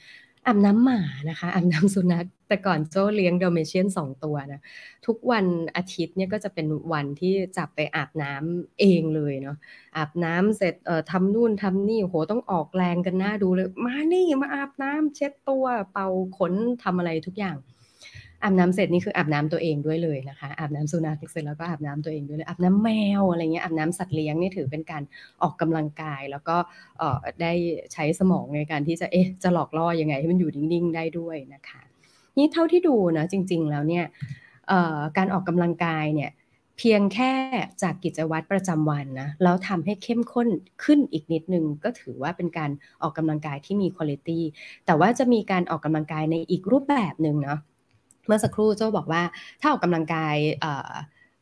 [0.48, 4.62] อาบน้ำหมานะคะอาบน้ำสุนัข แต่ก่อนโจ้เลี้ยงเดลเมเชียนสองตัวนะ
[5.05, 5.45] ทุกวัน
[5.75, 9.57] อาทิตย์เนี่ยก็จะเป็นวันที่จับไปอาบน้ำเองเลยเนาะ
[9.98, 16.07] อาบน้ำเสร็จเอ่อทำนู่นทำนี่โหต้องออกแรงกันหน้าดูเลย มานี่มาอาบน้ำเช็ดตัวเป่า
[16.38, 17.57] ขนทำอะไรทุกอย่าง
[18.43, 25.03] อาบน้ำเสร็จนี่คืออาบน้ำตัวเองด้วยเลยนะคะอาบน้ำสุนัขเสร็จแล้วก็อาบน้ำตัวเองด้วยเลยอาบน้ำแมวอะไรเงี้ยอาบน้ำสัตว์เลี้ยงนี่ถือเป็นการ
[25.41, 26.57] ออกกำลังกาย แล้วก็
[27.41, 27.53] ได้
[27.93, 31.81] ใช้สมองในการที่จะเอ๊ะจะหลอกล่อยังไงให้มันอยู่นิ่งๆได้ด้วยนะคะ
[32.38, 34.05] นี่เท่าที่ดูนะจริง ๆ แล้วเนี่ย
[35.17, 36.31] การออกกำลังกายเนี่ย
[36.77, 37.31] เพียงแค่
[37.81, 40.48] จากกิจวัตรประจำวันนะแล้วทำให้เข้มข้น
[40.83, 42.71] ขึ้นอีกนิดนึง ก็ถือว่าเป็นการ
[43.01, 44.29] ออกกำลังกายที่มีคุณภาพ
[44.86, 47.60] แต่ว่าจะมีการออกกำลังกายในอีกรูปแบบหนึ่งเนาะ
[48.25, 49.22] เมื่อสักครู่โจ้าบอกว่า
[49.62, 50.36] ถ้าออกกำลังกาย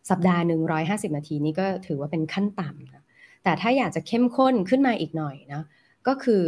[0.09, 3.03] สัปดาห์หนึ่งร้อยห้าสิบนาทีนี่ก็ถือว่าเป็นขั้นต่ำนะ
[3.43, 5.63] แต่ถ้าอยากจะเข้มข้นขึ้นมาอีกหน่อยนะ
[6.07, 6.43] ก็คือ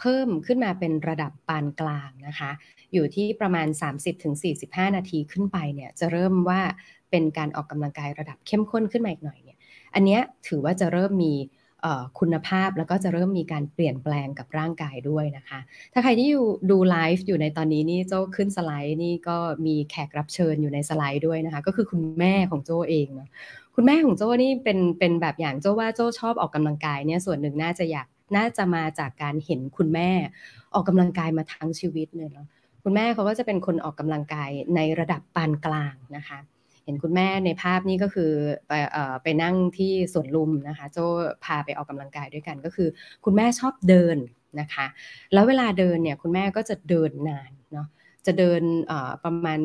[0.00, 2.50] เพิ่มขึ้นมาเป็นระดับปานกลางนะคะ
[2.92, 3.66] อยู่ที่ประมาณ
[4.32, 6.60] 30-45 นาทีขึ้นไปเนี่ยจะเริ่มว่า
[7.10, 9.58] เป็นการออกกำลังกายระดับเข้มข้นขึ้นมาอีกหน่อยเนี่ย
[9.94, 10.18] อันนี้
[10.48, 11.32] ถือว่าจะเริ่มมี
[12.18, 15.60] คุณภาพแล้วก็จะเริ่มมีการเปลี่ยนแปลงกับร่างกายด้วยนะคะ
[15.92, 23.28] ถ้าใครที่อยู่ดูไลฟ์อยู่ในตอนนี้นี่โจขึ้นสไลด์นี่ก็มีแขกรับเชิญอยู่ในสไลด์ด้วยนะคะ ก็คือคุณแม่ของโจเองเนาะ
[23.74, 30.10] คุณแม่ของโจนี่เป็นเป็นแบบอย่างโจว่าโจชอบออกกำลังกายเนี่ยส่วนหนึ่งน่าจะอยากน่าจะมาจากการเห็นคุณแม่
[30.74, 32.46] ออกกำลังกายมาทั้งชีวิตเลยเนาะ
[32.82, 36.38] คุณแม่เขาก็จะเป็นคนออกกำลังกายในระดับปานกลางนะคะ
[36.86, 38.30] เห็นคุณแม่ในภาพนี้ก็คือ
[38.68, 38.72] ไป
[39.22, 40.98] ไปนั่งที่สวนลุมนะคะ โจ
[41.44, 42.88] พาไปออกกำลังกายด้วยกันก็คือ
[43.24, 44.16] คุณแม่ชอบเดิน
[44.60, 44.86] นะคะ
[45.32, 47.86] แล้วเวลาเดินเนี่ยคุณแม่ก็จะเดินนานเนาะ
[48.26, 48.62] จะเดิน
[49.24, 49.58] ประมาณ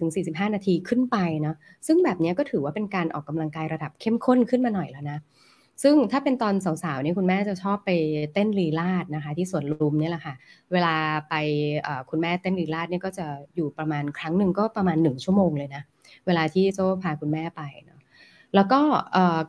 [0.00, 1.56] 30-45 นาทีขึ้นไปนะ
[1.86, 5.18] ซึ่งแบบนี้ก็ถือว่าเป็นการออกกำลังกายระดับเข้มข้นขึ้นมาหน่อยแล้วนะ
[5.82, 7.90] ซึ่งถ้าเป็นตอนสาวๆนี่คุณแม่จะชอบไป
[8.32, 10.34] เต้นลีลาดนะคะ ที่สวนลุมนี่แหละค่ะ
[10.72, 10.94] เวลา
[11.28, 11.34] ไป
[12.10, 15.82] คุณแม่เต้นลีลาดนี่ก็จะอยู่ประมาณครั้งหนึ่งก็ประมาณหนึ่งชั่วโมงเลยนะ
[16.26, 18.00] เวลาที่โจ้พาคุณแม่ไปเนาะ
[18.54, 18.80] แล้วก็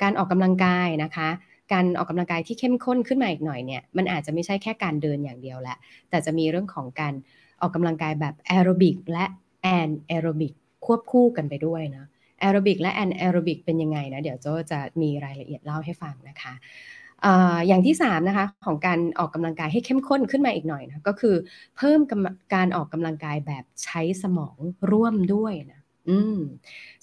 [0.03, 1.29] การออกกำลังกายนะคะ
[1.73, 5.77] การออกกำลังกายที่เข้มข้นขึ้นมาอีกหน่อยเนี่ยมันอาจจะไม่ใช่แค่การเดินอย่างเดียวแหละ
[6.09, 7.13] แต่จะมีเรื่องของการ
[7.61, 9.25] ออกกำลังกายแบบแอโรบิกและ
[9.63, 10.53] anaerobic
[10.85, 12.05] ควบคู่กันไปด้วยนะ
[12.39, 16.53] แอโรบิกและ anaerobic เป็นยังไงนะเดี๋ยวโจ้จะมีรายละเอียดเล่าให้ฟังนะคะ
[17.67, 21.35] อย่างที่3นะคะของการออกกำลังกายให้เข้มข้นขึ้นมาอีกหน่อยนะก็คือ
[21.77, 21.99] เพิ่ม
[22.53, 24.57] การออกกำลังกายแบบใช้สมอง
[24.91, 25.74] ร่วมด้วยนะ
[26.09, 26.37] อืม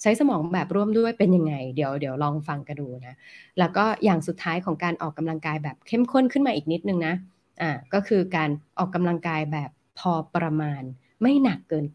[0.01, 3.15] ใช้สมองแบบร่วมด้วยเป็นยังไง เดี๋ยวเดี๋ยวลองฟังกันดูนะ
[3.59, 7.13] แล้วก็อย่างสุดท้ายของการออกกำลังกายแบบเข้มข้นขึ้นมาอีกนิดนึงนะ
[7.61, 10.81] อ่าก็คือการออกกำลังกายแบบพอประมาณ
[11.21, 11.85] ไม่หนักเกิน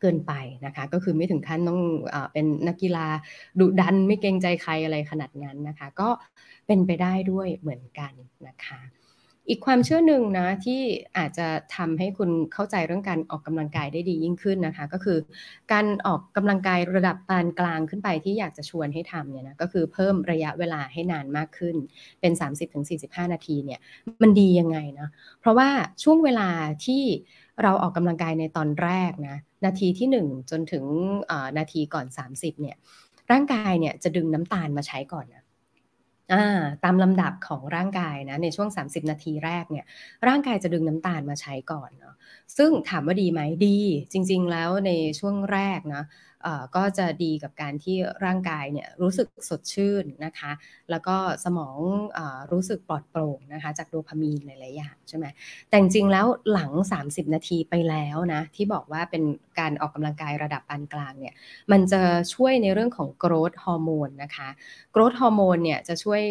[0.00, 0.32] เกินไป
[0.66, 1.80] นะคะ ก็คือไม่ถึงขั้นต้อง
[2.14, 3.06] อเป็นนักกีฬา
[3.60, 6.08] ดุดันไม่เกรงใจใครอะไรขนาดนั้นนะคะ ก็
[6.66, 8.12] เป็นไปได้ด้วยเหมือนกัน
[8.46, 8.80] นะคะ
[9.48, 10.80] อีกความเชื่อหนึ่งนะที่
[11.18, 15.18] อาจจะทำให้คุณเข้าใจเรื่องการออกกำลังกายได้ดียิ่งขึ้นนะคะ ก็คือ
[15.72, 21.76] การออกกำลังกายระดับปานกลางขึ้นไปที่อยากจะชวนให้ทำเนี่ยนะก็คือเพิ่มระยะเวลาให้นานมากขึ้น
[22.20, 23.80] เป็น 30-45 นาทีเนี่ย
[24.22, 25.08] มันดียังไงนะ
[25.40, 25.68] เพราะว่า
[26.02, 26.48] ช่วงเวลา
[26.86, 27.02] ที่
[27.62, 30.84] เราออกกำลังกายในตอนแรกนะนาทีที่ 1 จนถึง
[31.58, 32.76] นาทีก่อน 30เนี่ย
[33.30, 35.43] ร่างกายเนี่ยจะดึงน้ำตาลมาใช้ก่อนนะ
[36.84, 39.84] ตามลำดับของร่างกายนะในช่วง 30 นาทีแรกเนี่ย
[40.28, 42.14] ร่างกายจะดึงน้ำตาลมาใช้ก่อนเนาะ
[42.56, 43.78] ซึ่งถามว่าดีไหมดี
[44.12, 46.02] จริง ๆ แล้วในช่วงแรกนะ
[46.76, 50.52] ก็จะดีกับการที่ร่างกายเนี่ยรู้สึกสดชื่นนะคะ
[50.90, 51.78] แล้วก็สมอง
[52.16, 52.20] อ
[52.52, 55.26] รู้สึกปลอดโปร่งนะคะ จากโดพามีนหลายๆอย่างใช่ไหม
[55.68, 59.22] แต่จริงแล้วหลัง 30 นาทีไปแล้วนะ ที่บอกว่าเป็น
[59.58, 61.34] การออกกำลังกายระดับปานกลางเนี่ย
[61.72, 62.00] มันจะ
[62.34, 64.48] ช่วยในเรื่องของโกรทฮอร์โมนนะคะ
[64.92, 66.22] โกรทฮอร์โมนเนี่ยจะช่วย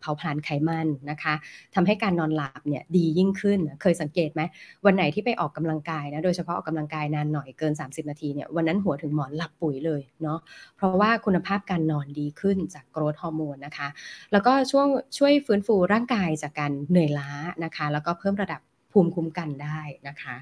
[0.00, 1.34] เผาผลาญไขมันนะคะ
[1.74, 4.42] ทำให้การนอนหลับเนี่ยดียิ่งขึ้น เคยสังเกตไหม
[4.86, 10.38] วันไหนที่ไปออกกำลังกายนะโดยเฉพาะออกกำลังกายนานหน่อยเกิน 30 นาทีเนี่ยวันนั้นหัวถึงหมอนหลับปุ๋ยเลยเนาะ
[10.76, 13.88] เพราะว่าคุณภาพการนอนดีขึ้นจากโกรทฮอร์โมนนะคะ
[14.32, 17.32] แล้วก็ช่วงช่วยฟื้นฟูร่างกายจากการเหนื่อยล้า
[17.64, 18.60] นะคะ แล้วก็เพิ่มระดับ
[18.92, 20.36] ภูมิคุ้มกันได้นะคะ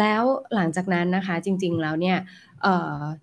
[0.00, 0.22] แล้ว
[0.54, 2.18] หลังจากนั้นนะคะจริงๆแล้วเนี่ย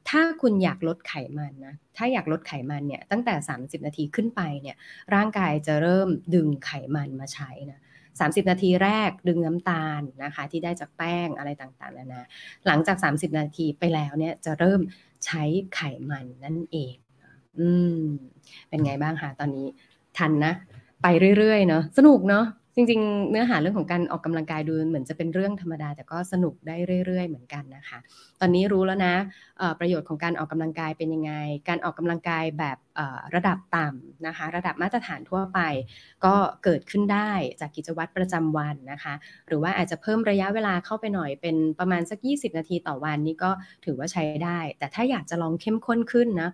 [0.09, 4.75] ถ้าคุณอยากลดไขมันนะถ้าอยากลดไขมันเนี่ยตั้งแต่ 30 นาทีขึ้นไปเนี่ย
[5.15, 7.79] ร่างกายจะเริ่มดึงไขมันมาใช้นะ
[8.19, 12.21] 30 นาทีแรกดึงน้ำตาลนะคะ ที่ได้จากแป้งอะไรต่างๆนานา
[12.67, 14.81] หลังจาก 30 นาทีไปแล้วเนี่ยจะเริ่ม
[15.25, 15.43] ใช้
[15.75, 16.95] ไขมันนั่นเอง
[17.59, 17.99] อืม
[18.69, 19.67] เป็นไงบ้างคะตอนนี้
[20.17, 20.53] ทันนะ
[21.01, 21.07] ไป
[21.37, 27.99] เรื่อยๆเนาะสนุกเนาะ จริงๆ เนื้อหาเรื่องของการออกกำลังกายดูเหมือนจะเป็นเรื่องธรรมดา แต่ก็สนุกได้เรื่อย ๆ เหมือนกันนะคะ
[28.39, 29.15] ตอนนี้รู้แล้วนะ
[29.79, 31.33] ประโยชน์ของการออกกำลังกายเป็นยังไง
[31.69, 32.77] การออกกำลังกายแบบ
[33.35, 35.59] ระดับต่ำนะคะ ระดับมาตรฐานทั่วไป
[36.25, 39.13] ก็เกิดขึ้นได้จากกิจวัตรประจำวันนะคะ
[39.47, 43.51] หรือว่าอาจจะเพิ่มระยะเวลาเข้าไปหน่อยเป็นประมาณสัก 20 นาทีต่อวันนี่ก็
[43.85, 46.49] ถือว่าใช้ได้ แต่ถ้าอยากจะลองเข้มข้นขึ้นนะ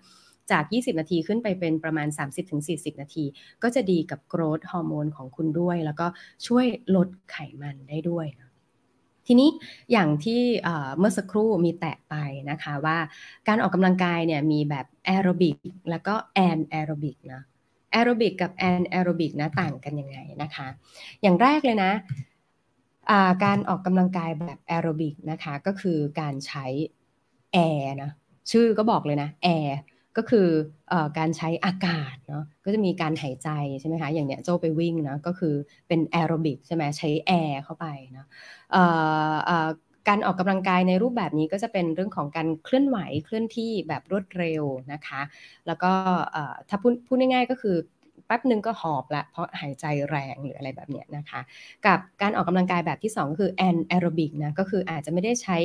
[0.51, 2.07] จาก 20 นาทีขึ้นไปเป็นประมาณ
[2.55, 3.25] 30-40 นาที
[3.63, 6.07] ก็จะดีกับ growth hormone ของคุณด้วย แล้วก็
[6.47, 8.27] ช่วยลดไขมันได้ด้วย
[9.27, 9.49] ทีนี้
[9.91, 10.41] อย่างที่
[10.97, 12.15] เมื่อสักครู่มีแตะไป
[12.51, 12.97] นะคะว่า
[13.47, 15.57] การออกกำลังกายเนี่ยมีแบบแอโรบิก
[15.89, 17.41] แล้วก็ anaerobic นะ
[17.91, 20.67] แอโรบิกกับ anaerobic นะต่างกันยังไงนะคะ
[21.21, 21.91] อย่างแรกเลยนะ
[23.43, 26.65] การออกกำลังกายแบบแอโรบิกนะคะก็คือการใช้
[27.53, 28.11] แอร์นะ
[28.51, 29.77] ชื่อก็บอกเลยนะแอร์
[30.19, 30.47] ก็คือ
[30.91, 35.55] อการใช้อากาศเนาะก็จะมีการหายใจใช่ไหมคะอย่างเนี้ยโจ้ไปวิ่งนะก็คือ
[35.87, 38.27] เป็นแอโรบิกใช่ไหมใช้แอร์เข้าไปเนาะ
[40.07, 45.21] การออกกำลังกายในรูปแบบนี้ก็จะเป็นเรื่องของการเคลื่อนไหวเคลื่อนที่แบบรวดเร็วนะคะ
[45.67, 45.91] แล้วก็
[46.69, 47.75] ถ้าพูดพูดง่ายๆก็คือ
[48.25, 51.41] แป๊บหนึ่งก็หอบละเพราะหายใจแรงหรืออะไรแบบเนี้ยนะคะ
[51.85, 55.57] กับการออกกำลังกายแบบที่ 2 ก็คือ anaerobic นะก็คืออาจจะไม่ได้ใช้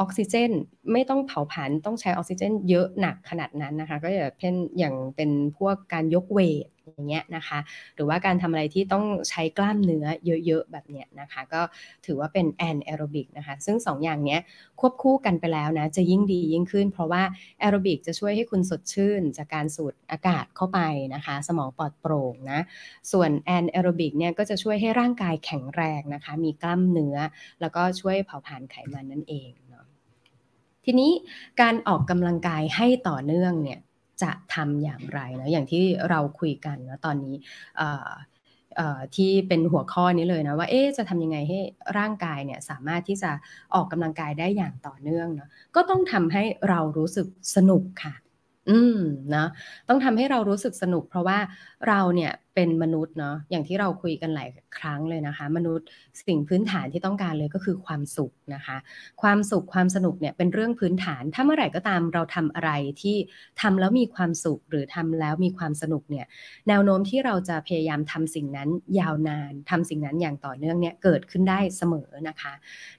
[0.00, 0.50] ออกซิเจน
[0.92, 7.58] ไม่ต้องเผาผลาญต้องใช้ออกซิเจน เยอะหนักขนาดนั้นนะคะ ก็อย่างเช่นอย่างเป็นพวกการยก weight อย่างเงี้ยนะคะ
[7.94, 10.06] หรือว่าการทำอะไรที่ต้องใช้กล้ามเนื้อ
[10.46, 11.62] เยอะๆ แบบเนี้ยนะคะ ก็
[12.06, 14.40] ถือว่าเป็น anaerobic นะคะ ซึ่ง2ออย่างเนี้ย
[14.80, 17.22] ควบคู่กันไปแล้วนะ จะยิ่งดียิ่งขึ้น เพราะว่า
[17.60, 20.80] แอโรบิกจะช่วยให้คุณสดชื่น จากการสูดอากาศเข้าไป
[21.14, 22.60] นะคะ สมองปลอดโปร่งนะ
[23.12, 27.16] ส่วน anaerobic เนี่ยก็จะช่วยให้ร่างกายแข็งแรงนะคะ มีกล้ามเนื้อ
[27.60, 29.50] แล้วก็ช่วยเผาผลาญไขมันนั่นเอง
[30.92, 31.12] ทีนี้
[31.62, 33.80] การออกกำลังกายให้ต่อเนื่องเนี่ย
[34.22, 37.36] จะทำอย่างไรนะอย่างที่เราคุยกันนะตอนนี้
[39.14, 41.58] ที่เป็นหัวข้อนี้เลยนะว่าเอ๊จะทำยังไงให้
[41.98, 43.30] ร่างกายเนี่ยสามารถที่จะ
[43.74, 47.26] ออกกำลังกายได้อย่างต่อเนื่องเนาะก็ต้องทำให้เรารู้สึก
[47.56, 48.14] สนุกค่ะ
[48.70, 49.00] อืม
[49.34, 49.46] นะ
[49.88, 51.38] ต้องทำให้เรารู้สึกสนุก เพราะว่า
[51.88, 55.86] เราเนี่ย เป็นมนุษย์เนาะอย่างที่เราคุยกันหลายครั้งเลยนะคะ มนุษย์
[56.26, 58.76] สิ่งพื้นฐานที่ต้องการเลยก็คือความสุขนะคะ
[59.22, 62.70] ความสุขความสนุกเนี่ยเป็นเรื่องพื้นฐาน ถ้าเมื่อไหร่ก็ตามเราทำอะไร
[63.02, 63.16] ที่
[63.60, 66.26] ทำแล้วมีความสุขหรือทำแล้วมีความสนุกเนี่ย
[66.68, 68.68] แนวโน้มที่เราจะพยายามทำสิ่งนั้น
[69.00, 72.52] ยาวนานทำสิ่งนั้นอย่างต่อเนื่องเนี่ยเกิดขึ้นได้เสมอนะคะ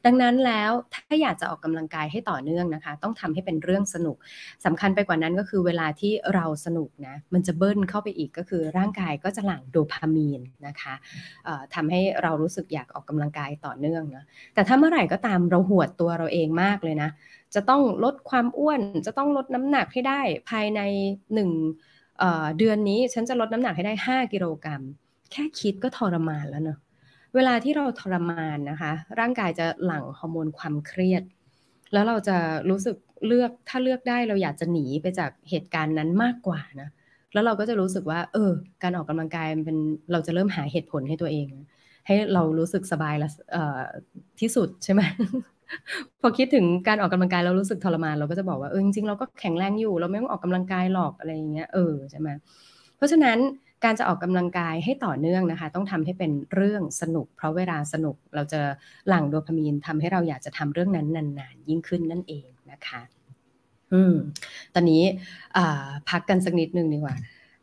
[0.06, 4.17] ดังนั้นแล้วถ้าอยากจะออกกำลังกายให้ต่อเนื่องนะคะ ต้องทำให้เป็นเรื่องสนุก
[4.65, 10.94] สำคัญไปกว่านั้นก็คือเวลาที่เราสนุกนะมันจะเบิ้ลเข้าไปอีกก็คือร่างกายก็จะลั่งโดพามีนนะคะ
[11.74, 17.10] ทำให้เรารู้สึกอยากออกกำลังกายต่อเนื่องนะแต่ถ้าเมื่อไหร่ก็ตามเราหวดตัวเราเองมากเลยนะ
[17.56, 20.82] จะต้องลดความอ้วน จะต้องลดน้ำหนักให้ได้ภายใน
[21.34, 21.50] หนึ่ง
[22.58, 24.82] เดือนนี้ฉันจะลดน้ำหนักให้ได้ 5 กิโลกรัม
[25.32, 26.80] แค่คิดก็ทรมานแล้วเนาะ
[27.36, 31.24] เวลาที่เราทรมานนะคะ ร่างกายจะหลั่งฮอร์โมนความเครียด
[31.94, 32.38] แล้วเราจะ
[32.70, 32.96] รู้สึก
[33.28, 36.90] เลือกถ้าเลือกได้เราอยากจะหนีไปจากเหตุการณ์นั้นมากกว่านะ
[37.34, 38.52] แล้วเราก็จะรู้สึกว่า เออ
[38.84, 39.78] การออกกำลังกายมันเป็น
[40.12, 41.48] เราจะเริ่มหาเหตุผลให้ตัวเอง
[42.08, 43.30] ให้เรารู้สึกสบายละ
[44.39, 45.02] ที่สุดใช่ไหม
[46.22, 52.30] พอคิดถึงการออกกำลังกายเรารู้สึกทรมานเราก็จะบอกว่าเออจริงๆเราก็แข็งแรงอยู่ เราไม่ต้องออกกำลังกายหรอกอะไรอย่างเงี้ยเออใช่ไหม
[52.98, 53.38] เพราะฉะนั้น
[53.84, 58.62] การจะออกกำลังกายให้ต่อเนื่องนะคะ ต้องทำให้เป็นเรื่องสนุก เพราะเวลาสนุกเราจะ
[59.10, 63.02] หลั่งโดพามีนทำให้เราอยากจะทำเรื่องนั้นนานๆ ยิ่งขึ้นนั่นเองนะคะ
[63.93, 64.13] อืม
[64.73, 65.04] ตอนนี้
[66.10, 67.15] พักกันสักนิดนึงดีกว่า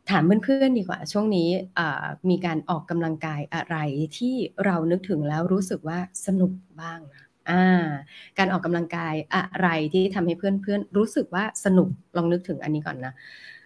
[0.09, 1.49] ถามเพื่อนๆดีกว่า ช่วงนี้
[2.29, 3.77] มีการออกกำลังกายอะไร
[4.17, 7.87] ที่เรานึกถึงแล้วรู้สึกว่าสนุกบ้างนะอ่า
[8.37, 13.13] การออกกำลังกายอะไรที่ทำให้เพื่อนๆรู้สึกว่าสนุกลองนึกถึงอันนี้ก่อนนะ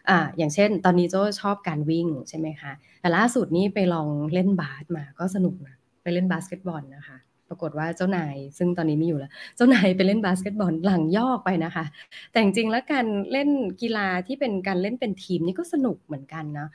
[0.10, 2.72] อ่าอย่างเช่น ตอนนี้โจ้ชอบการวิ่งใช่ไหมคะ
[3.02, 7.18] แต่ล่าสุดนี้ไปลองเล่นบาสมาก็สนุกนะไปเล่นบาสเกตบอลนะคะ
[7.54, 11.86] ปรากฏว่าเจ้านาย ซึ่งตอนนี้ไม่อยู่แล้ว เจ้านายไปเล่นบาสเกตบอลหลังยอกไปนะคะ
[12.32, 13.50] แต่จริงๆแล้วการเล่น
[13.82, 16.68] กีฬาที่เป็นการเล่นเป็นทีมนี่ก็สนุกเหมือนกันนะ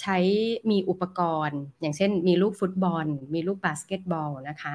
[0.00, 0.18] ใช้
[0.70, 4.72] มีอุปกรณ์ อย่างเช่น มีลูกฟุตบอล มีลูกบาสเกตบอลนะคะ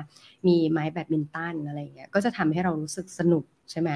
[0.47, 3.89] มีไม้แบดมินตันอะไรเงี้ยก็จะทำให้เรารู้สึกสนุกใช่ไหม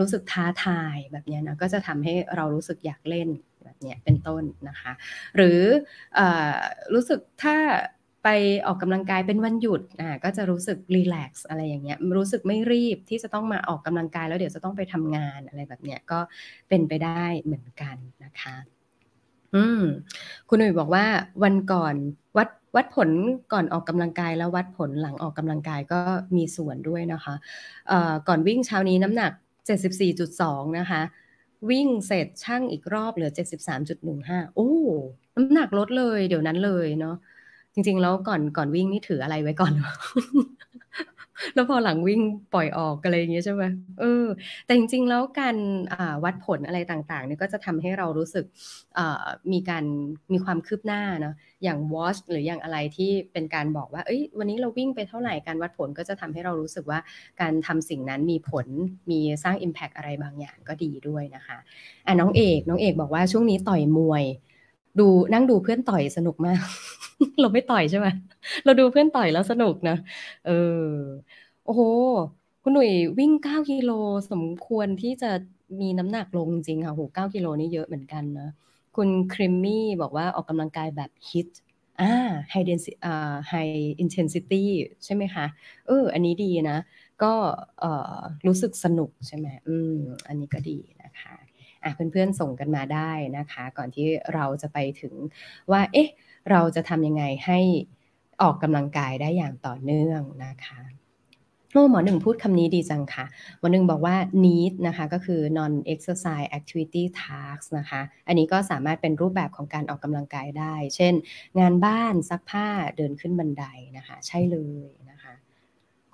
[0.00, 3.28] รู้สึกท้าทายแบบนี้นะก็จะทำให้เรารู้สึกอยากเล่น
[3.64, 4.92] แบบนี้เป็นต้นนะคะ
[5.36, 5.60] หรือ
[6.18, 6.20] อ
[6.94, 7.56] รู้สึกถ้า
[8.24, 8.28] ไป
[8.66, 16.20] ออกกำลังกายเป็นวันหยุดอ่าก็จะรู้สึก relax อะไรอย่างเงี้ยรู้สึกไม่รีบที่จะต้องมาออกกำลังกายแล้วเดี๋ยวจะต้องไปทำงานอะไรแบบเนี้ยก็
[16.68, 18.56] เป็นไปได้เหมือนกันนะคะ
[19.54, 19.82] อืม
[20.48, 21.04] คุณหนุ่ยบอกว่า
[21.42, 21.94] วันก่อน
[22.38, 23.10] วัดวัดผล
[23.52, 26.00] ก่อนออกกำลังกายแล้ววัดผลหลังออกกำลังกายก็
[26.36, 27.34] มีส่วนด้วยนะคะ
[27.88, 29.32] เอ่อก่อนวิ่งเช้านี้น้ำหนัก
[29.66, 31.02] 74.2 นะคะ
[31.70, 33.30] วิ่งเสร็จช่างอีกรอบเหลือ
[33.92, 34.70] 73.15โอ้
[35.36, 37.16] น้ำหนักลดเลย เดี๋ยวนั้นเลยเนาะ
[37.78, 39.72] จริง ๆ แล้วก่อนก่อนวิ่งนี่ถืออะไรไว้ก่อน
[41.54, 42.20] แล้วพอหลังวิ่ง
[42.54, 43.64] ปล่อยออกอะไรอย่างเงี้ยใช่ไหม
[44.00, 44.26] เออ
[44.66, 45.56] แต่จริง ๆ แล้วการ
[46.24, 48.44] วัดผลอะไรต่างๆเนี่ยก็จะทำให้เรารู้สึก
[49.52, 49.84] มีการ
[50.32, 56.98] มีความคืบหน้าเนาะอย่าง watch หรืออย่างอะไรที่เป็นการบอกว่า เอ้ย วันนี้เราวิ่งไปเท่าไหร่การวัดผลก็จะทำให้เรารู้สึกว่า
[57.40, 58.66] การทำสิ่งนั้นมีผล
[59.10, 61.58] มีสร้าง impact อะไรบางอย่างก็ดีด้วยนะคะ
[62.06, 64.24] อะน้องเอกน้องเอกบอกว่าช่วงนี้ต่อยมวย
[65.00, 66.60] ดูนั่งดูเพื่อนต่อยสนุกมาก
[67.40, 68.06] เราไม่ต่อยใช่ไหม
[68.64, 69.94] เราดูเพื่อนต่อยแล้วสนุกนะ
[70.44, 70.52] เออ
[71.64, 71.82] โอ้โห
[72.62, 73.90] คุณหนุ่ยวิ่งเก้ากิโล
[74.30, 75.30] สมควรที่จะ
[75.80, 78.48] มีน้ำหนักลงจริงค่ะโหเก้ากิโลนี่เยอะเหมือนกันนะ
[78.96, 81.48] คุณครีมมี่บอกว่าออกกำลังกายแบบ HIIT
[82.00, 82.12] อ่า
[82.50, 84.70] high densi อ่า high intensity
[85.04, 85.46] ใช่ไหมคะ
[85.86, 86.78] เอออันนี้ดีนะ
[87.22, 87.32] ก็
[87.80, 89.94] เอ่อรู้สึกสนุกใช่ไหมอืม
[90.28, 91.37] อันนี้ก็ดีนะคะ
[91.94, 95.14] เพื่อนๆส่งกันมาได้นะคะ ก่อนที่เราจะไปถึง
[95.70, 96.08] ว่า เอ๊ะ
[96.50, 97.60] เราจะทำยังไงให้
[98.42, 100.80] ออกกำลังกายได้อย่างต่อเนื่องนะคะ
[101.72, 103.26] โอ้หมอหนึ่งพูดคำนี้ดีจังค่ะ
[103.58, 111.14] หมอหนึ่งบอกว่า need นะคะ ก็คือ non exercise activity tasks นะคะ อันนี้ก็สามารถเป็นรูปแบบของการออกกำลังกายได้ เช่น
[111.60, 113.64] งานบ้านซักผ้าเดินขึ้นบันได
[113.96, 114.58] นะคะ ใช่เล
[114.90, 114.97] ย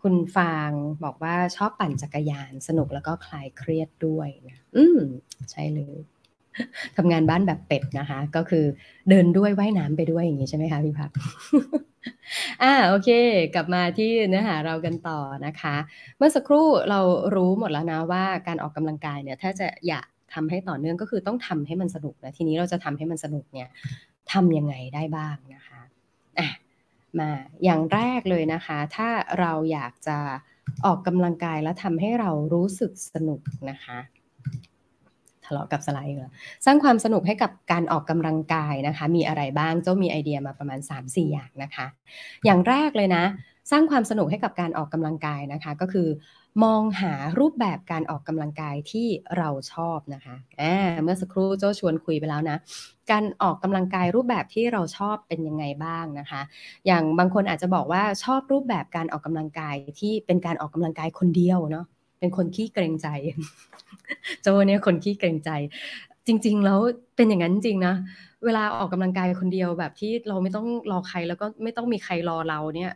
[0.05, 0.71] คุณฟาง
[1.05, 4.99] บอกว่าชอบปั่นจักรยานสนุกแล้วก็คลายเครียดด้วยนะอืม
[5.51, 5.97] ใช่เลย
[6.97, 8.65] ทำงานบ้านแบบเป็ดนะคะ ก็คือ
[9.09, 11.11] เดินด้วยว่ายน้ำไปด้วยอย่างนี้ใช่ไหมคะพี่พัก
[12.63, 13.11] อ่าโอเค
[13.55, 15.77] กลับมาที่เนื้อหาเรากันต่อนะคะ
[16.19, 17.01] เมื่อสักครู่เรา
[17.35, 23.69] รู้หมดแล้วนะว่าการออกกำลังกายเนี่ย ถ้าจะอยากทำให้ต่อเนื่องก็คือต้องทำให้มันสนุกนะทีนี้เราจะทำให้มันสนุกเนี่ย
[24.33, 25.74] ทำยังไงได้บ้างนะคะอะ
[27.21, 27.31] มา
[27.65, 29.09] อย่างแรกเลยนะคะ ถ้า
[29.41, 30.19] เราอยากจะ
[30.87, 33.99] ออกกำลังกายและทำให้เรารู้สึกสนุกนะคะ
[35.45, 36.31] ทะเลาะกับสไลด์เหรอ
[36.67, 41.87] สร้างความสนุกให้กับการออกกำลังกายนะคะ มีอะไรบ้างเจ้ามีไอเดียมาประมาณ 3-4 อย่างนะคะ
[42.45, 43.25] อย่างแรกเลยนะ
[43.71, 46.09] สร้างความสนุกให้กับการออกกำลังกายนะคะ ก็คือ
[46.63, 49.07] มองหารูปแบบการออกกำลังกายที่
[49.39, 52.59] เราชอบนะคะอ่าเมื่อสักครู่โจชวนคุยไปแล้วนะ
[53.11, 56.41] การออกกำลังกายรูปแบบที่เราชอบเป็นยังไงบ้างนะคะ
[56.87, 61.85] อย่างบางคนอาจจะบอกว่าชอบรูปแบบการออกกำลังกายที่เป็นการออกกำลังกายคนเดียวเนาะ
[62.19, 63.09] เป็นคนขี้เกรงใจ
[64.43, 65.51] โจเนี่ยคนขี้เกรงใจ
[66.27, 66.81] จริง ๆ แล้ว
[67.17, 67.95] เป็นอย่างนั้นจริงนะ
[68.45, 72.93] เวลาออกกำลังกายคนเดียวแบบที่เราไม่ต้องรอใครแล้วก็ไม่ต้องมีใครรอเราเนี่ย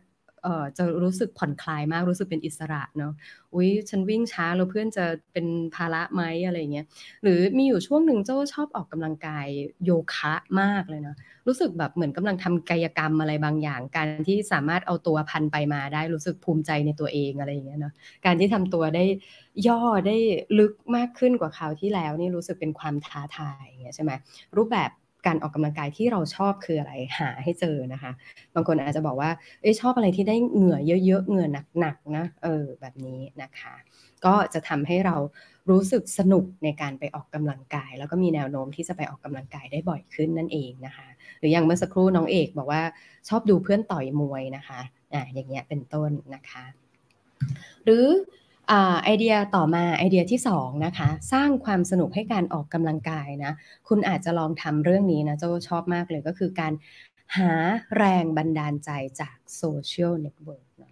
[0.79, 3.13] จะรู้สึกผ่อนคลายมากรู้สึกเป็นอิสระเนาะ
[3.55, 5.47] อุ้ยฉันวิ่งช้าแล้วเพื่อนจะเป็น
[5.77, 6.87] ภาระไหมอะไรเงี้ย
[7.23, 9.47] หรือมีอยู่ช่วงหนึ่งเจ้าชอบออกกำลังกาย
[9.85, 17.93] โยคะมากเลยเนาะรู้สึกแบบเหมือนกำลังทำกายกรรมอะไรบางอย่างการที่สามารถเอาตัวพันไปมาได้รู้สึกภูมิใจในตัวเองอะไรอย่างเงี้ยเนาะ
[18.27, 19.05] การที่ทำตัวได้
[19.69, 20.17] ย่อได้
[20.59, 24.13] ลึกมากขึ้นกว่าคราวที่แล้วนี่รู้สึกเป็นความท้าทายอย่างเงี้ยใช่ไหม
[24.57, 24.91] รูปแบบ
[25.27, 28.13] การออกกำลังกายที่เราชอบคืออะไรหาให้เจอนะคะ
[28.55, 29.31] บางคนอาจจะบอกว่า
[29.63, 31.49] เอ้ชอบอะไรที่ได้เหงื่อเยอะๆเหงื่อ
[31.81, 33.75] หนักๆนะเออแบบนี้นะคะ
[34.25, 35.17] ก็จะทำให้เรา
[35.71, 42.83] รู้สึกสนุกในการไปออกกำลังกาย แล้วก็มีแนวโน้มที่จะไปออกกำลังกายได้บ่อยขึ้นนั่นเองนะคะ หรืออย่างเมื่อสักครู่น้องเอกบอกว่า
[43.29, 44.81] ชอบดูเพื่อนต่อยมวยนะคะ
[45.15, 46.65] อ่าอย่างเงี้ยเป็นต้นนะคะ
[47.85, 48.07] หรือ
[49.05, 53.53] ไอเดียต่อมาไอเดียที่2นะคะสร้างความสนุกให้การออกกำลังกายนะ
[53.89, 56.73] คุณอาจจะลองทำเรื่องนี้นะโจ้ชอบมากเลยก็คือการ
[57.39, 57.53] หา
[57.99, 60.83] แรงบันดาลใจจาก social network ห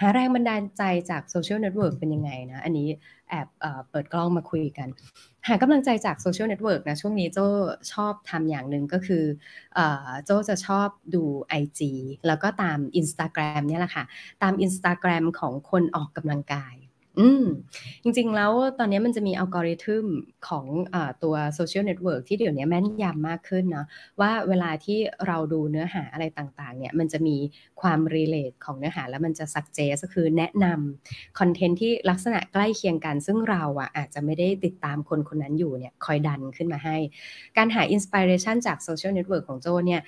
[0.00, 2.88] หาแรงบันดาลใจจาก social network เป็นยังไงนะอันนี้
[3.30, 3.48] แอบ
[3.90, 4.88] เปิดกล้องมาคุยกัน
[5.48, 7.38] หากำลังใจจาก social network นะช่วงนี้โจ้
[7.92, 9.24] ชอบทำอย่างหนึ่งก็คือ
[10.24, 11.22] โจ้จะชอบดู
[11.62, 11.80] IG
[12.26, 14.04] แล้วก็ตาม Instagram เนี่ยแหละค่ะ
[14.42, 16.74] ตาม Instagram ของคนออกกำลังกาย
[17.18, 17.44] อืม
[18.02, 20.06] จริงๆ แล้วตอนนี้มันจะมีอัลกอริทึม
[20.48, 23.86] ของอตัว social network ที่เดี๋ยวนี้แม่นยำมากขึ้นเนาะ
[24.20, 27.36] ว่าเวลาที่เราดูเนื้อหาอะไรต่างๆ เนี่ยมันจะมี
[27.80, 36.96] ความ relate ของเนื้อหาแล้วมันจะ suggest ก็คือแนะนำคอนเทนต์ที่ลักษณะใกล้เคียงกัน ซึ่งเราอะอาจจะไม่ได้ติดตามคนคนนั้นอยู่เนี่ยคอยดันขึ้นมาให้
[37.56, 40.00] การหา inspiration จากโซเชียลเน็ตเวิร์กของโจ้เนี่ย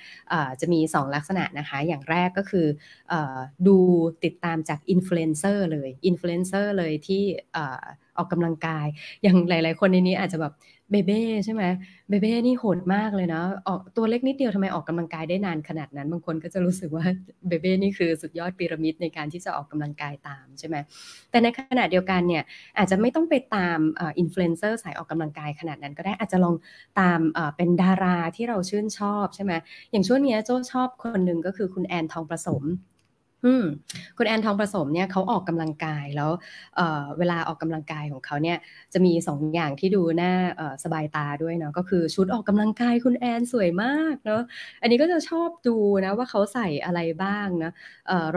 [0.61, 2.67] จะมี 2 ลักษณะนะคะอย่างแรกก็คือ
[3.11, 3.13] อ
[3.67, 3.77] ดู
[4.23, 7.23] ติดตามจากอินฟลูเอนเซอร์เลยอินฟลูเอนเซอร์เลยที่
[8.17, 8.85] ออกกำลังกาย
[9.23, 10.53] อย่างหลาย ๆ คนในนี้อาจจะแบบ
[10.91, 11.63] เบเบ้ใช่ไหม
[12.09, 17.05] เบเบ้นี่โหดมากเลยนะออกตัวเล็กนิดเดียวทำไมออกกำลังกายได้นานขนาดนั้น บางคนก็จะรู้สึกว่า
[17.47, 20.75] เบเบ้นี่คือสุดยอดพีระมิดในการที่จะออกกำลังกายตามใช่ไหม
[21.31, 22.43] แต่ในขณะเดียวกันเนี่ย
[22.77, 23.79] อาจจะไม่ต้องไปตาม
[24.19, 26.55] อินฟลูเอนเซอร์สายออกกำลังกายขนาดนั้นก็ได้อาจจะลอง
[26.99, 27.19] ตาม
[27.57, 29.53] เป็นดาราที่เราชื่นชอบใช่ไหม
[29.91, 32.63] อย่างช่วงนี้โจ้ชอบคนหนึ่งก็คือคุณแอนทองประสม
[33.45, 33.65] อืม
[34.17, 36.31] คุณแอนทองประสมเนี่ยเขาออกกำลังกายแล้ว
[36.75, 38.57] เเวลาออกกำลังกายของเขาเนี่ย
[38.93, 40.33] จะมี2ออย่างที่ดูน่า
[40.83, 44.41] สบายตาด้วยเนาะก็คือชุดออกกำลังกายคุณแอนสวยมากเนาะ
[44.81, 47.71] อันนี้ก็จะชอบดูนะว่าเขาใส่อะไรบ้างนะ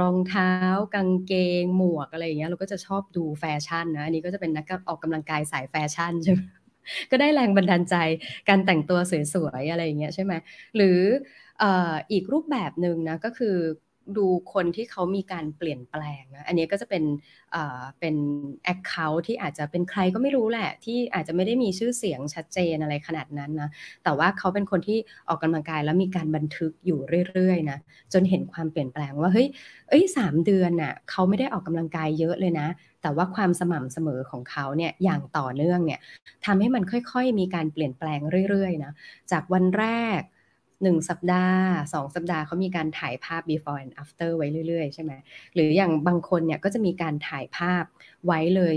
[0.00, 0.50] รองเท้า
[0.94, 6.40] กางเกงหมวกอะไรอย่างเงี้ยเราก็จะชอบดูแฟชั่นนะอันนี้ก็จะเป็นนักออกกำลังกายสายแฟชั่นใช่ไหม
[7.10, 7.94] ก็ได้แรงบันดาลใจ
[8.48, 8.98] การแต่งตัว
[9.34, 10.32] สวยๆอะไรอย่างเงี้ยใช่ไหม
[10.76, 11.00] หรือ
[12.12, 13.56] อีกรูปแบบหนึ่งนะก็คือ
[14.16, 17.04] ดูคนที่เขามีการเปลี่ยนแปลงนะ อันนี้ก็จะเป็น
[18.00, 18.16] เป็น
[18.64, 23.70] แอคเคาท์ที่อาจจะเป็นใครก็ไม่รู้แหละ ที่อาจจะไม่ได้มีชื่อเสียงชัดเจนอะไรขนาดนั้นนะ
[24.04, 27.78] แต่ว่าเขาเป็นคนที่ออกกำลังกายแล้วมีการบันทึกอยู่เรื่อยๆนะ
[28.12, 29.48] จนเห็นความเปลี่ยนแปลงว่า เฮ้ย
[29.88, 32.68] เอ้ยสามเดือนน่ะเขาไม่ได้ออกกำลังกายเยอะเลยนะ
[33.02, 36.00] แต่ว่าความสม่ำเสมอของเขาเนี่ยอย่างต่อเนื่องเนี่ย
[36.46, 38.92] ทำให้มันค่อยๆ มีการเปลี่ยนแปลงเรื่อยๆนะ
[39.32, 39.86] จากวันแร
[40.18, 40.20] ก
[40.82, 45.12] หนึ่งสัปดาห์สองสัปดาห์เขามีการถ่ายภาพ before and after ไว้เรื่อยๆ ใช่ไหม
[45.54, 47.84] หรืออย่างบางคนเนี่ยก็จะมีการถ่ายภาพ
[48.26, 48.74] ไว้เลย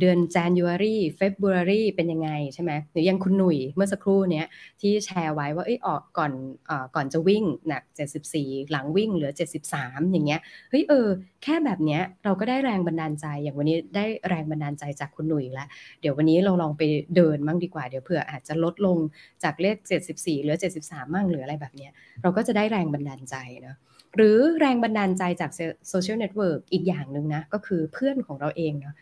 [0.00, 4.46] เดือน January February เป็นยังไงใช่ไหมหรือยังคุณหนุ่ยเมื่อสักครู่เนี้ย
[4.80, 6.32] ที่แชร์ไว้ว่าเอ้ยออกก่อน
[6.70, 7.82] อก่อนจะวิ่งหนัก
[8.28, 9.32] 74 หลังวิ่งเหลือ
[9.72, 11.08] 73 อย่างเงี้ยเฮ้ยเออ
[11.42, 15.68] แค่แบบเนี้ยเราก็ได้แรงบันดาลใจ อย่างวันนี้ได้แรงบันดาลใจจากคุณหนุ่ยแล้ว
[16.00, 16.82] เดี๋ยววันนี้เราลองไป
[17.16, 18.98] เดินมั่งดีกว่าเดี๋ยวเผื่ออาจจะลดลง
[19.42, 19.76] จากเลข
[20.08, 23.76] 74 เหลือ 73 มั่งหรืออะไรแบบเนี้ยเราก็จะได้แรงบันดาลใจเนาะ
[24.16, 25.50] หรือแรงบันดาลใจจาก
[25.88, 28.94] โซเชียลเน็ตเวิร์กอีกอย่างหนึ่งนะ ก็คือเพื่อนของเราเองเนาะ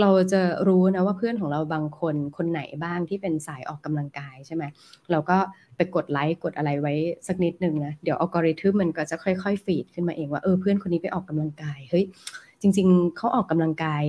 [0.00, 4.64] เราจะรู้นะว่าเพื่อนของเราบางคนคนไหนบ้างที่เป็นสายออกกำลังกายใช่ไหม
[5.10, 5.38] เราก็
[5.76, 6.94] ไปกดไลค์กดอะไรไว้
[7.26, 12.04] สักนิดนึงนะเดี๋ยวอัลกอริทึมมันก็จะค่อยๆ feed ขึ้นมาเองว่าเออเพื่อนคนนี้ไปออกกำลังกายเฮ้ย
[12.60, 14.04] จริง ๆ เขาออกกำลังกาย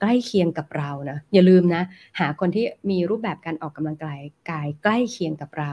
[0.00, 1.82] ใกล้เคียงกับเรานะอย่าลืมนะ
[2.18, 5.72] หาคนที่มีรูปแบบการออกกำลังกายกายใกล้เคียงกับเรา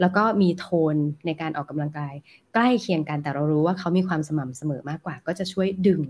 [0.00, 2.14] แล้วก็มีโทนในการออกกำลังกาย
[2.54, 6.02] ใกล้เคียงกันแต่เรารู้ว่าเขามีความสม่ำเสมอมากกว่า ก็จะช่วยดึง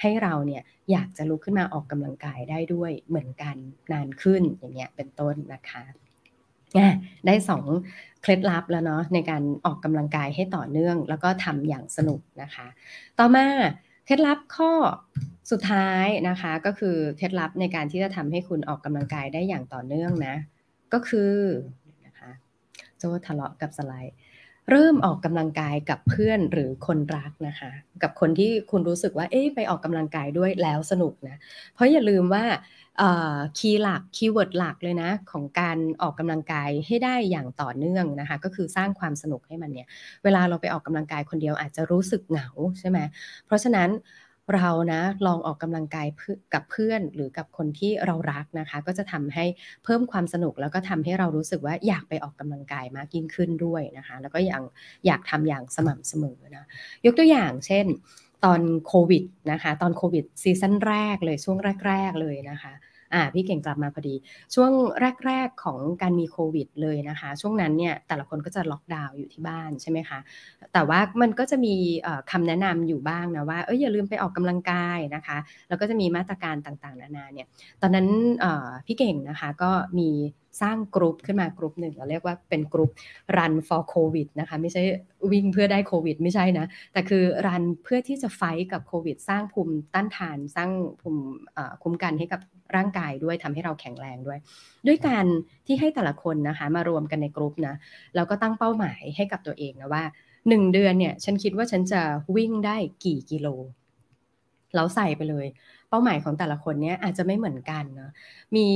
[0.00, 3.56] ให้เราเนี่ยอยากจะลุกขึ้นมาออกกำลังกายได้ด้วยเหมือนกัน
[3.92, 5.84] นานขึ้นอย่างเงี้ยเป็นต้นนะคะ
[7.26, 7.64] ได้สอง
[8.22, 12.66] เคล็ดลับแล้วเนาะในการออกกำลังกายให้ต่อเนื่อง แล้วก็ทำอย่างสนุกนะคะ
[13.18, 13.46] ต่อมา
[14.06, 14.72] เคล็ดลับข้อ
[15.50, 20.34] สุดท้ายนะคะก็คือเคล็ดลับในการที่จะทำให้คุณออกกำลังกายได้อย่างต่อเนื่องนะ
[20.92, 21.34] ก็คือ
[22.06, 22.30] นะคะ
[22.98, 24.14] โจ้ทะเลาะกับสไลด์
[24.70, 27.70] เริ่มออกกำลังกายกับเพื่อนหรือคนรักนะคะ
[28.02, 31.36] กับคนที่คุณรู้สึกว่าเอ๊ะไปออกกำลังกายด้วยแล้วสนุกนะ
[31.74, 32.44] เพราะอย่าลืมว่า
[33.58, 39.88] key หลัก keyword หลักเลยนะ ของการออกกำลังกายให้ได้อย่างต่อเนื่องนะคะ ก็คือสร้างความสนุกให้มันเนี่ย
[40.24, 42.48] เวลาเราไปออกกำลังกายคนเดียวอาจจะรู้สึกเหงา
[42.78, 42.98] ใช่ไหม
[43.46, 43.88] เพราะฉะนั้น
[44.54, 46.06] เรานะลองออกกำลังกาย
[46.54, 49.44] กับเพื่อนหรือกับคนที่เรารักนะคะ ก็จะทำให้
[49.84, 54.62] เพิ่มความสนุกแล้วก็ทำให้เรารู้สึกว่าอยากไปออกกำลังกายมากยิ่งขึ้นด้วยนะคะ แล้วก็ยัง
[55.06, 56.64] อยากทำอย่างสม่ำเสมอนะ
[57.06, 57.86] ยกตัวอย่างเช่น
[58.44, 62.72] ตอนโควิดนะคะ ตอนโควิดซีซั่นแรกเลยช่วงแรก ๆเลยนะคะ
[63.14, 64.14] อ่าพี่เก่งกลับมาพอดี
[64.54, 64.72] ช่วง
[65.26, 70.18] แรก ๆของการมีโควิดเลยนะคะ ช่วงนั้นเนี่ยแต่ละคนก็จะล็อกดาวน์อยู่ที่บ้านใช่ไหมคะ
[70.72, 71.74] แต่ว่ามันก็จะมี
[72.30, 75.38] คำแนะนำอยู่บ้างนะว่าเอออย่าลืมไปออกกำลังกายนะคะ
[75.68, 77.46] แล้วก็จะมีมาตรการต่างๆ นานาเนี่ย
[77.82, 78.06] ตอนนั้น
[78.86, 80.10] พี่เก่งนะคะก็มี
[80.62, 82.90] สร้างกลุ่มขึ้นมากลุ่มหนึ่งเราเรียกว่าเป็นกลุ่ม
[83.36, 84.82] run for covid นะคะไม่ใช่
[85.32, 88.42] วิ่งเพื่อได้โควิดไม่ใช่นะ แต่คือรันเพื่อที่จะไฟ
[88.72, 91.22] กับโควิด สร้างภูมิต้านทาน สร้างภูมิ
[91.82, 92.40] คุ้มกันให้กับ
[92.76, 94.38] ร่างกายด้วยทำให้เราแข็งแรงด้วย
[94.86, 95.24] ด้วยการ
[95.66, 97.76] ที่ให้แต่ละคนนะคะมารวมกันในกลุ่มนะ
[98.14, 100.04] แล้วก็ตั้งเป้าหมายให้กับตัวเองนะว่า
[100.48, 102.00] หนึ่งเดือนเนี่ยฉันคิดว่าฉันจะ
[102.36, 103.48] วิ่งได้กี่กิโล
[104.74, 105.46] แล้วใส่ไปเลย
[105.90, 108.10] เป้าหมายของแต่ละคนเนี้ยอาจจะไม่เหมือนกันเนาะ
[108.56, 108.66] มี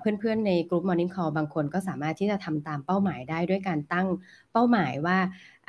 [0.00, 4.08] เพื่อนๆในกลุ่ม Morning Call บางคนก็สามารถที่จะทำตามเป้าหมายได้ด้วยการตั้ง
[4.52, 5.18] เป้าหมายว่า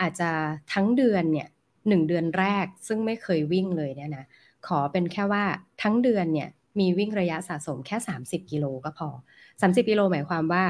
[0.02, 0.30] อาจจะ
[0.74, 1.48] ทั้งเดือนเนี่ย
[1.88, 4.26] หนึ่งเดือนแรกซึ่งไม่เคยวิ่งเลยเนี่ยนะ
[4.68, 5.44] ขอเป็นแค่ว่า
[5.82, 6.50] ทั้งเดือนเนี่ย
[6.80, 9.10] มีวิ่งระยะสะสมแค่ 30 กิโลก็พอ
[9.62, 10.64] 30 กิโลหมายความว่า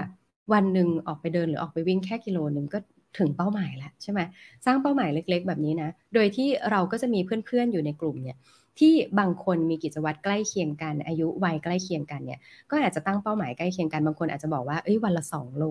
[0.53, 2.79] วันหนึ่งออกไปเดินหรือออกไปวิ่งแค่กิโลหนึ่งก็
[3.17, 4.19] ถึงเป้าหมายแล้วใช่ไหม
[4.65, 8.37] สร้างเป้าหมายเล็ก ๆ แบบนี้นะ โดยที่เราก็จะมีเพื่อนๆอยู่ในกลุ่มเนี่ย
[8.79, 12.39] ที่บางคนมีกิจวัตรใกล้เคียงกัน อายุวัยใกล้เคียงกันเนี่ย
[12.69, 15.65] ก็อาจจะตั้งเป้าหมายใกล้เคียงกันบางคนอาจจะบอกว่าเอ้ยวันละ 2 โล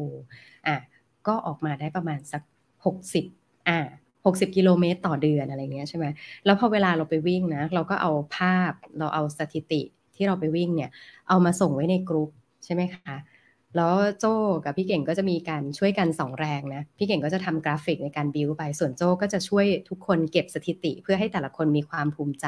[0.67, 0.77] อะ
[1.27, 2.43] ก็ออกมาได้ประมาณสัก
[2.85, 3.25] 60
[3.69, 3.79] อะ
[4.27, 6.07] 60 กิโลเมตรต่อเดือนอะไรเงี้ยใช่ไหม
[6.45, 9.83] แล้วพอเวลาเราไปวิ่งนะ เราก็เอาภาพเราเอาสถิติ
[10.19, 10.91] ที่เราไปวิ่งเนี่ย
[11.29, 12.31] เอามาส่งไว้ในกรุ๊ป
[12.65, 13.17] ใช่ไหมคะ
[13.77, 22.47] แล้วโจ้กับพี่เก่งก็จะมีการช่วยกันสองแรงนะ พี่เก่งก็จะทำกราฟิกในการบิวไป ส่วนโจ้ก็จะช่วยทุกคนเก็บสถิติ เพื่อให้แต่ละคนมีความภูมิใจ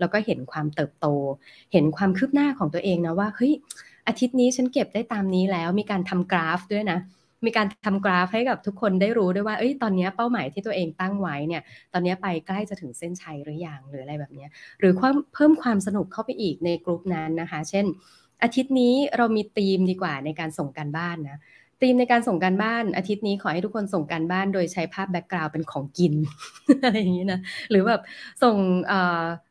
[0.00, 1.06] แล้วก็เห็นความเติบโต
[1.72, 3.52] เห็นความคืบหน้าของตัวเองนะว่าเฮ้ย
[4.06, 6.98] อาทิตย์นี้ฉันเก็บได้ตามนี้แล้วมีการทำกราฟด้วยนะ
[7.46, 11.62] มีการทำกราฟให้กับทุกคนได้รู้ด้วยว่าเอ้ยตอนนี้เป้าหมายที่ตัวเองตั้งไว้เนี่ย
[11.92, 14.46] ตอนนี้ไปใกล้จะถึงเส้นชัยหรือยังหรืออะไรแบบนี้
[14.80, 17.86] หรือเพิ่มความสนุกเข้าไปอีกในกลุ่มนั้นนะคะ เช่น
[18.42, 21.38] อาทิตย์นี้เรามีธีมดีกว่าในการส่งการบ้านนะ
[21.82, 26.14] ธีมในการส่งการบ้านอาทิตย์นี้ขอให้ทุกคนส่งการบ้านโดยใช้ภาพแบ็กกราวด์เป็นของกิน
[26.84, 28.02] อะไรอย่างนี้นะหรือแบบ
[28.42, 28.56] ส่ง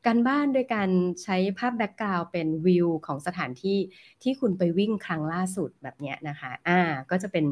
[0.07, 0.89] การบ้านโดยการ
[1.23, 3.77] ใช้ภาพแบ็กกราวด์เป็นวิวของสถานที่
[4.23, 6.79] ที่คุณไปวิ่งครั้งล่าสุดแบบนี้นะคะอ่า
[7.09, 7.45] ก็จะเป็น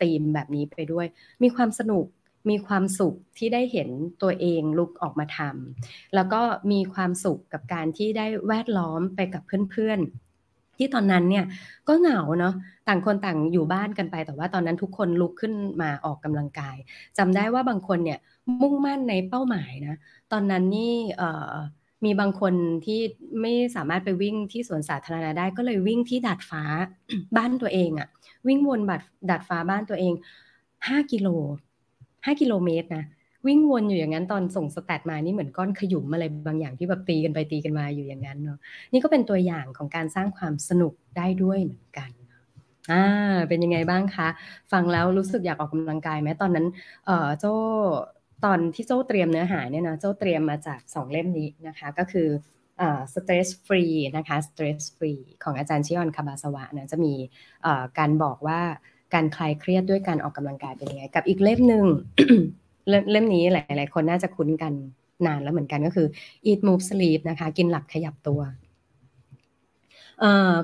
[0.00, 1.06] ธีมแบบนี้ไปด้วย
[1.42, 2.06] มีความสนุก
[2.50, 3.88] มีความสุขที่ได้เห็น
[4.22, 10.25] ตัวเองลุกออกมาทำแล้วก็มีความสุขกับการที่ได้แวดล้อมไปกับเพื่อนๆ
[10.78, 11.44] ที่ตอนนั้นเนี่ย
[11.88, 12.54] ก็เหงาเนาะ
[12.88, 15.52] ต่างคนต่างอยู่บ้านกันไป แต่ว่าตอนนั้นทุกคนลุกขึ้น
[15.82, 16.76] มาออกกำลังกาย
[17.18, 18.18] จำได้ว่าบางคนเนี่ย
[18.60, 19.96] มุ่งมั่นในเป้าหมายนะ
[20.32, 20.94] ตอนนั้นนี่
[22.04, 22.54] มีบางคน
[22.84, 23.00] ที่
[23.40, 26.62] ไม่สามารถไปวิ่งที่สวนสาธารณะได้ก็เลยวิ่งที่ดาดฟ้า
[27.36, 28.08] บ้านตัวเองอะ
[28.46, 29.00] วิ่งวนบัด
[29.30, 30.12] ดาดฟ้าบ้านตัวเอง
[30.66, 31.28] 5กิโล
[32.26, 33.04] 5กิโลเมตรนะ
[33.46, 38.58] วิ่งวนอยู่อย่างนั้นตอนส่งสแตทมานี่เหมือนก้อนขยุมอะไรบางอย่างที่แบบตีกันไปตีกันมาอยู่อย่างนั้นเนาะ
[38.92, 42.10] นี่ก็เป็นตัวอย่างของการสร้างความสนุกได้ด้วยเหมือนกัน
[42.92, 43.04] อ่า
[43.48, 44.28] เป็นยังไงบ้างคะ
[44.72, 46.66] ฟังแล้วรู้สึกอยากออกกำลังกายไหมตอนนั้น
[47.06, 47.44] เออโจ
[48.44, 52.28] ตอนที่โจ้เตรียมเนื้อหาเนี่ยนะโจ้เตรียมมาจากสองเล่มนี้นะคะ ก็คือ
[53.14, 57.14] stress free นะคะ stress free ของอาจารย์ชิออนคาบาสวะนะจะมี
[57.98, 58.60] การบอกว่า
[59.14, 61.86] การคลายเครียดด้วยการออกกำลังกายเป็นยังไง กับอีกเล่มหนึ่ง
[63.10, 64.72] เล่มนี้หลาย ๆ คนน่าจะคุ้นกัน
[65.26, 66.08] นานแล้วเหมือนกันก็คือ
[66.50, 68.42] eat move sleep นะคะ กินหลับขยับตัว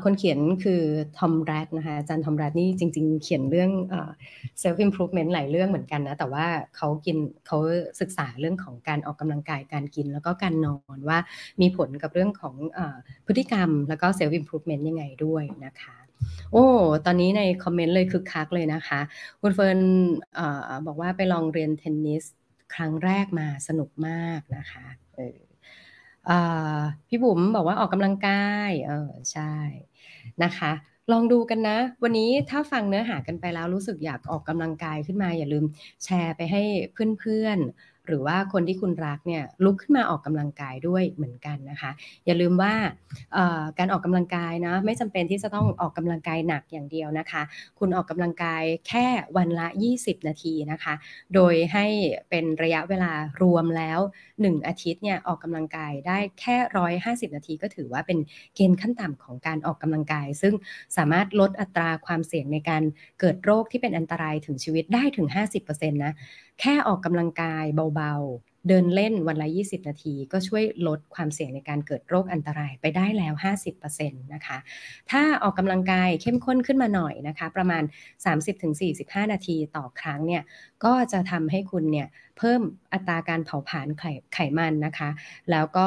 [0.04, 0.82] คนเขียนคือ
[1.18, 3.70] ทอมแรดนะคะอาจารย์ทอมแรดนี่จริง ๆ เขียนเรื่อง
[4.62, 6.46] self improvement หลายเรื่องเหมือนกันนะแต่ว่า
[6.76, 7.16] เขากิน
[7.46, 7.58] เขา
[8.00, 11.18] ศึกษาเรื่องของการออกกำลังกายการกิน แล้วก็การนอนว่า
[11.60, 12.80] มีผลกับเรื่องของอ
[13.26, 15.96] พฤติกรรมแล้วก็ self improvement ยังไงด้วยนะคะ
[16.52, 16.64] โอ้
[17.04, 19.00] ตอนนี้ในคอมเมนต์เลยคึกคักเลยนะคะ
[19.40, 19.78] คุณเฟิร์น
[20.86, 22.24] บอกว่าไปลองเรียนเทนนิส
[22.74, 24.84] ครั้งแรกมาสนุกมากนะคะ
[26.26, 26.30] เอ
[26.80, 29.54] อพี่บุ๋มบอกว่าออกกำลังกาย เออใช่
[30.42, 30.72] นะคะ
[31.12, 35.64] ลองดูกันนะ วันนี้ถ้าฟังเนื้อหากันไปแล้วรู้สึกอยากออกกำลังกายขึ้นมา อย่าลืม
[36.04, 36.62] แชร์ไปให้
[36.92, 41.90] เพื่อนๆ หรือว่าคนที่คุณรักเนี่ยลุกขึ้นมาออกกำลังกายด้วยเหมือนกันนะคะ
[42.26, 42.74] อย่าลืมว่า
[43.78, 47.42] การออกกำลังกายนะไม่จำเป็นที่จะต้องออกกำลังกายหนักอย่างเดียวนะคะ
[47.78, 49.66] คุณออกกำลังกายแค่วันละ
[49.98, 50.94] 20 นาทีนะคะ
[51.34, 51.86] โดยให้
[52.30, 53.98] เป็นระยะเวลารวมแล้ว
[54.36, 56.57] 1 อาทิตย์เนี่ยออกกำลังกายได้แค่
[57.28, 58.18] 150 นาที ก็ถือว่าเป็น
[58.55, 60.55] เกณฑ์ขั้นต่ำของการออกกำลังกาย ซึ่ง
[60.96, 62.82] สามารถลดอัตราความเสี่ยงในการ
[63.20, 65.28] เกิดโรคที่เป็นอันตรายถึงชีวิตได้ถึง
[65.61, 66.14] 50%นะ
[66.62, 67.64] แค่ออกกำลังกาย
[67.96, 74.58] เบาๆ เดินเล่นวันละ 20 นาที ก็ช่วยลดความเสี่ยงในการเกิดโรคอันตรายไปได้แล้ว 50%นะคะ
[75.10, 77.82] ถ้าออกกำลังกายเข้มข้นขึ้นมาหน่อยนะคะ ประมาณ
[78.24, 80.42] 30-45 นาทีต่อครั้งเนี่ย
[80.84, 82.08] ก็จะทำให้คุณเนี่ย
[82.38, 82.62] เพิ่ม
[82.92, 84.04] อัตราการเผาผลาญไข
[84.34, 85.10] ไขมันนะคะ
[85.50, 85.86] แล้วก็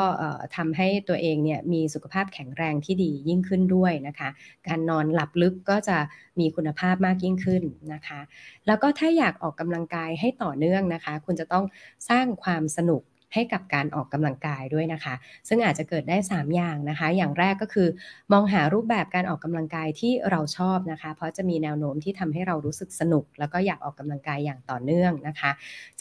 [0.55, 4.29] ทำให้ตัวเองเนี่ยมีสุขภาพแข็งแรงที่ดียิ่งขึ้นด้วยนะคะ
[4.67, 5.97] การนอนหลับลึกก็จะ
[6.39, 8.19] มีคุณภาพมากยิ่งขึ้นนะคะ
[8.67, 11.65] แล้วก็ถ้าอยากออกกำลังกายให้ต่อเนื่องนะคะ คุณจะต้อง
[12.09, 13.01] สร้างความสนุก
[13.35, 15.15] ให้กับการออกกำลังกายด้วยนะคะ
[15.47, 17.87] ซึ่งอาจจะเกิดได้ 3 อย่างนะคะ อย่างแรกก็คือ
[18.31, 25.51] มองหารูปแบบการออกกำลังกายที่เราชอบนะคะ เพราะจะมีแนวโน้มที่ทำให้เรารู้สึกสนุก แล้วก็อยากออกกำลังกายอย่างต่อเนื่องนะคะ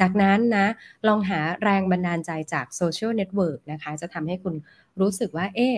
[0.01, 0.67] จากนั้นนะ
[1.09, 4.55] ลองหาแรงบันดาลใจจากโซเชียลเน็ตเวิร์กนะคะจะทำให้คุณ
[5.01, 5.71] รู้สึกว่าเอ๊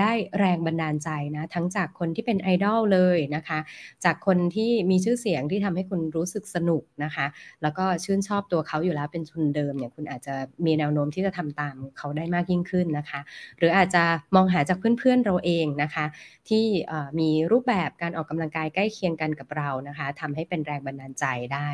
[0.00, 3.58] ได้แรงบันดาลใจนะทั้งจากคนที่เป็นไอดอลเลยนะคะ
[4.04, 7.26] จากคนที่มีชื่อเสียงที่ทำให้คุณรู้สึกสนุกนะคะ
[7.62, 10.34] แล้วก็ชื่นชอบตัวเขาอยู่แล้วเป็นทุนเดิมเนี่ยคุณอาจจะ
[10.66, 13.20] มีแนวโน้มที่จะทำตามเขาได้มากยิ่งขึ้นนะคะ
[13.58, 16.04] หรืออาจจะมองหาจากเพื่อนๆเราเองนะคะ
[16.48, 16.64] ที่
[17.20, 21.24] มีรูปแบบการออกกำลังกายใกล้เคียงกันกับเรานะคะทำให้เป็นแรงบันดาลใจ
[21.54, 21.68] ได้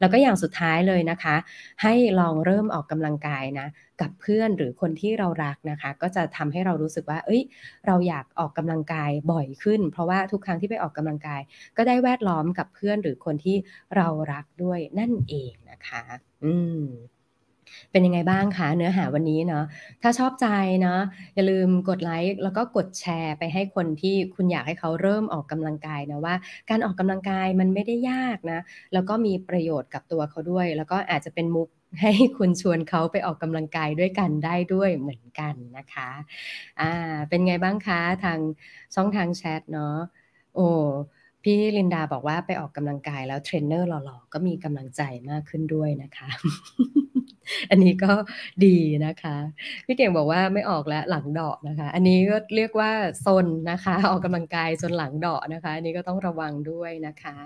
[0.00, 1.36] แล้วก็อย่างสุดท้ายเลยนะคะ
[1.82, 3.66] ให้ลองเริ่มออกกำลังกายนะ
[4.00, 7.42] กับเพื่อนหรือคนที่เรารักนะคะ ก็จะทำให้เรารู้สึกว่า เอ้ย
[7.86, 11.40] เราอยากออกกำลังกายบ่อยขึ้น เพราะว่าทุกครั้งที่ไปออกกำลังกาย
[11.76, 13.56] ก็ได้แวดล้อมกับเพื่อนหรือคนที่
[13.96, 16.02] เรารักด้วยนั่นเองนะคะ
[16.44, 16.82] อืม
[17.90, 19.64] เป็นยังไงบ้างคะเนื้อหาวันนี้เนาะ
[20.02, 20.46] ถ้าชอบใจ
[20.82, 21.00] เนาะ
[21.34, 26.34] อย่าลืมกดไลค์แล้วก็กดแชร์ไปให้คนที่คุณอยากให้เขาเริ่มออกกำลังกายนะว่า
[26.70, 28.60] การออกกำลังกายมันไม่ได้ยากนะ
[28.92, 31.68] แล้วก็มีประโยชน์กับตัวเขาด้วย แล้วก็อาจจะเป็นมุก
[32.00, 36.10] ให้คุณชวนเขาไปออกกำลังกายด้วยกันได้ด้วยเหมือนกันนะคะ
[36.80, 38.38] อ่าเป็นไงบ้างคะทาง
[38.94, 39.96] ช่องทางแชทเนาะ
[40.54, 40.66] โอ้
[41.42, 46.28] พี่ลินดาบอกว่าไปออกกำลังกายแล้วเทรนเนอร์หล่อๆก็มีกำลังใจมากขึ้นด้วยนะคะ
[47.70, 48.12] อันนี้ก็
[48.64, 48.76] ดี
[49.06, 49.36] นะคะ
[49.86, 52.90] พี่เก่งบอกว่าไม่ออกแล้วหลังเดาะนะคะ อันนี้ก็เรียกว่า
[53.24, 57.36] ซนนะคะ ออกกำลังกายจนหลังเดาะนะคะ อันนี้ก็ต้องระวังด้วยนะคะ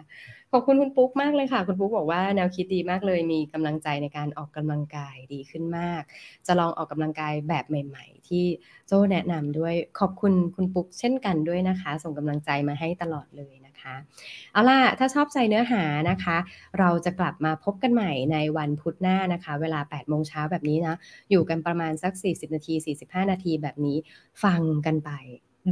[0.57, 6.03] อบคุณคุณปุ๊กมากเลยค่ะ คุณปุ๊กบอกว่าแนวคิดดีมากเลยมีกำลังใจในการออกกำลังกายดีขึ้นมาก
[6.47, 8.45] จะลองออกกำลังกายแบบใหม่ ๆ ที่
[8.89, 13.95] โจ้แนะนำด้วยขอบคุณคุณปุ๊กเช่นกันด้วยนะคะ ส่งกำลังใจมาให้ตลอดเลยนะคะ
[14.53, 16.37] เอาล่ะถ้าชอบใจเนื้อหานะคะ
[16.79, 20.97] เราจะกลับมาพบกันใหม่ในวันพุธหน้านะคะ เวลา8โมงเช้าแบบนี้นะ
[21.31, 23.97] อยู่กันประมาณสัก 40 นาที 45 นาทีแบบนี้
[24.43, 25.13] ฟังกันไป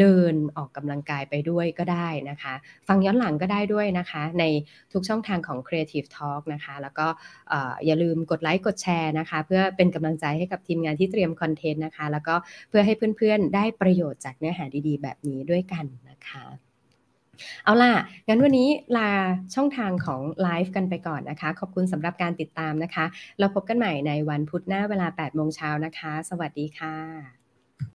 [0.00, 2.54] เดินออกกำลังกายไปด้วยก็ได้นะคะ
[2.88, 4.44] ฟังย้อนหลังก็ได้ด้วยนะคะ ใน
[4.92, 7.06] ทุกช่องทางของ Creative Talk นะคะ แล้วก็
[7.86, 12.34] อย่าลืมกดไลค์กดแชร์นะคะ เพื่อเป็นกำลังใจให้กับทีมงานที่เตรียมคอนเทนต์นะคะ แล้วก็
[12.68, 16.44] เพื่อให้เพื่อนๆได้ประโยชน์จากเนื้อหาดีๆ แบบนี้ด้วยกันนะคะ
[17.64, 17.92] เอาล่ะ
[18.28, 19.10] งั้นวันนี้ลา
[19.54, 23.04] ช่องทางของไลฟ์กันไปก่อนนะคะ ขอบคุณสำหรับการติดตามนะคะ
[23.38, 27.43] เราพบกันใหม่ในวันพุธหน้าเวลา 8 โมงเช้านะคะ สวัสดีค่ะ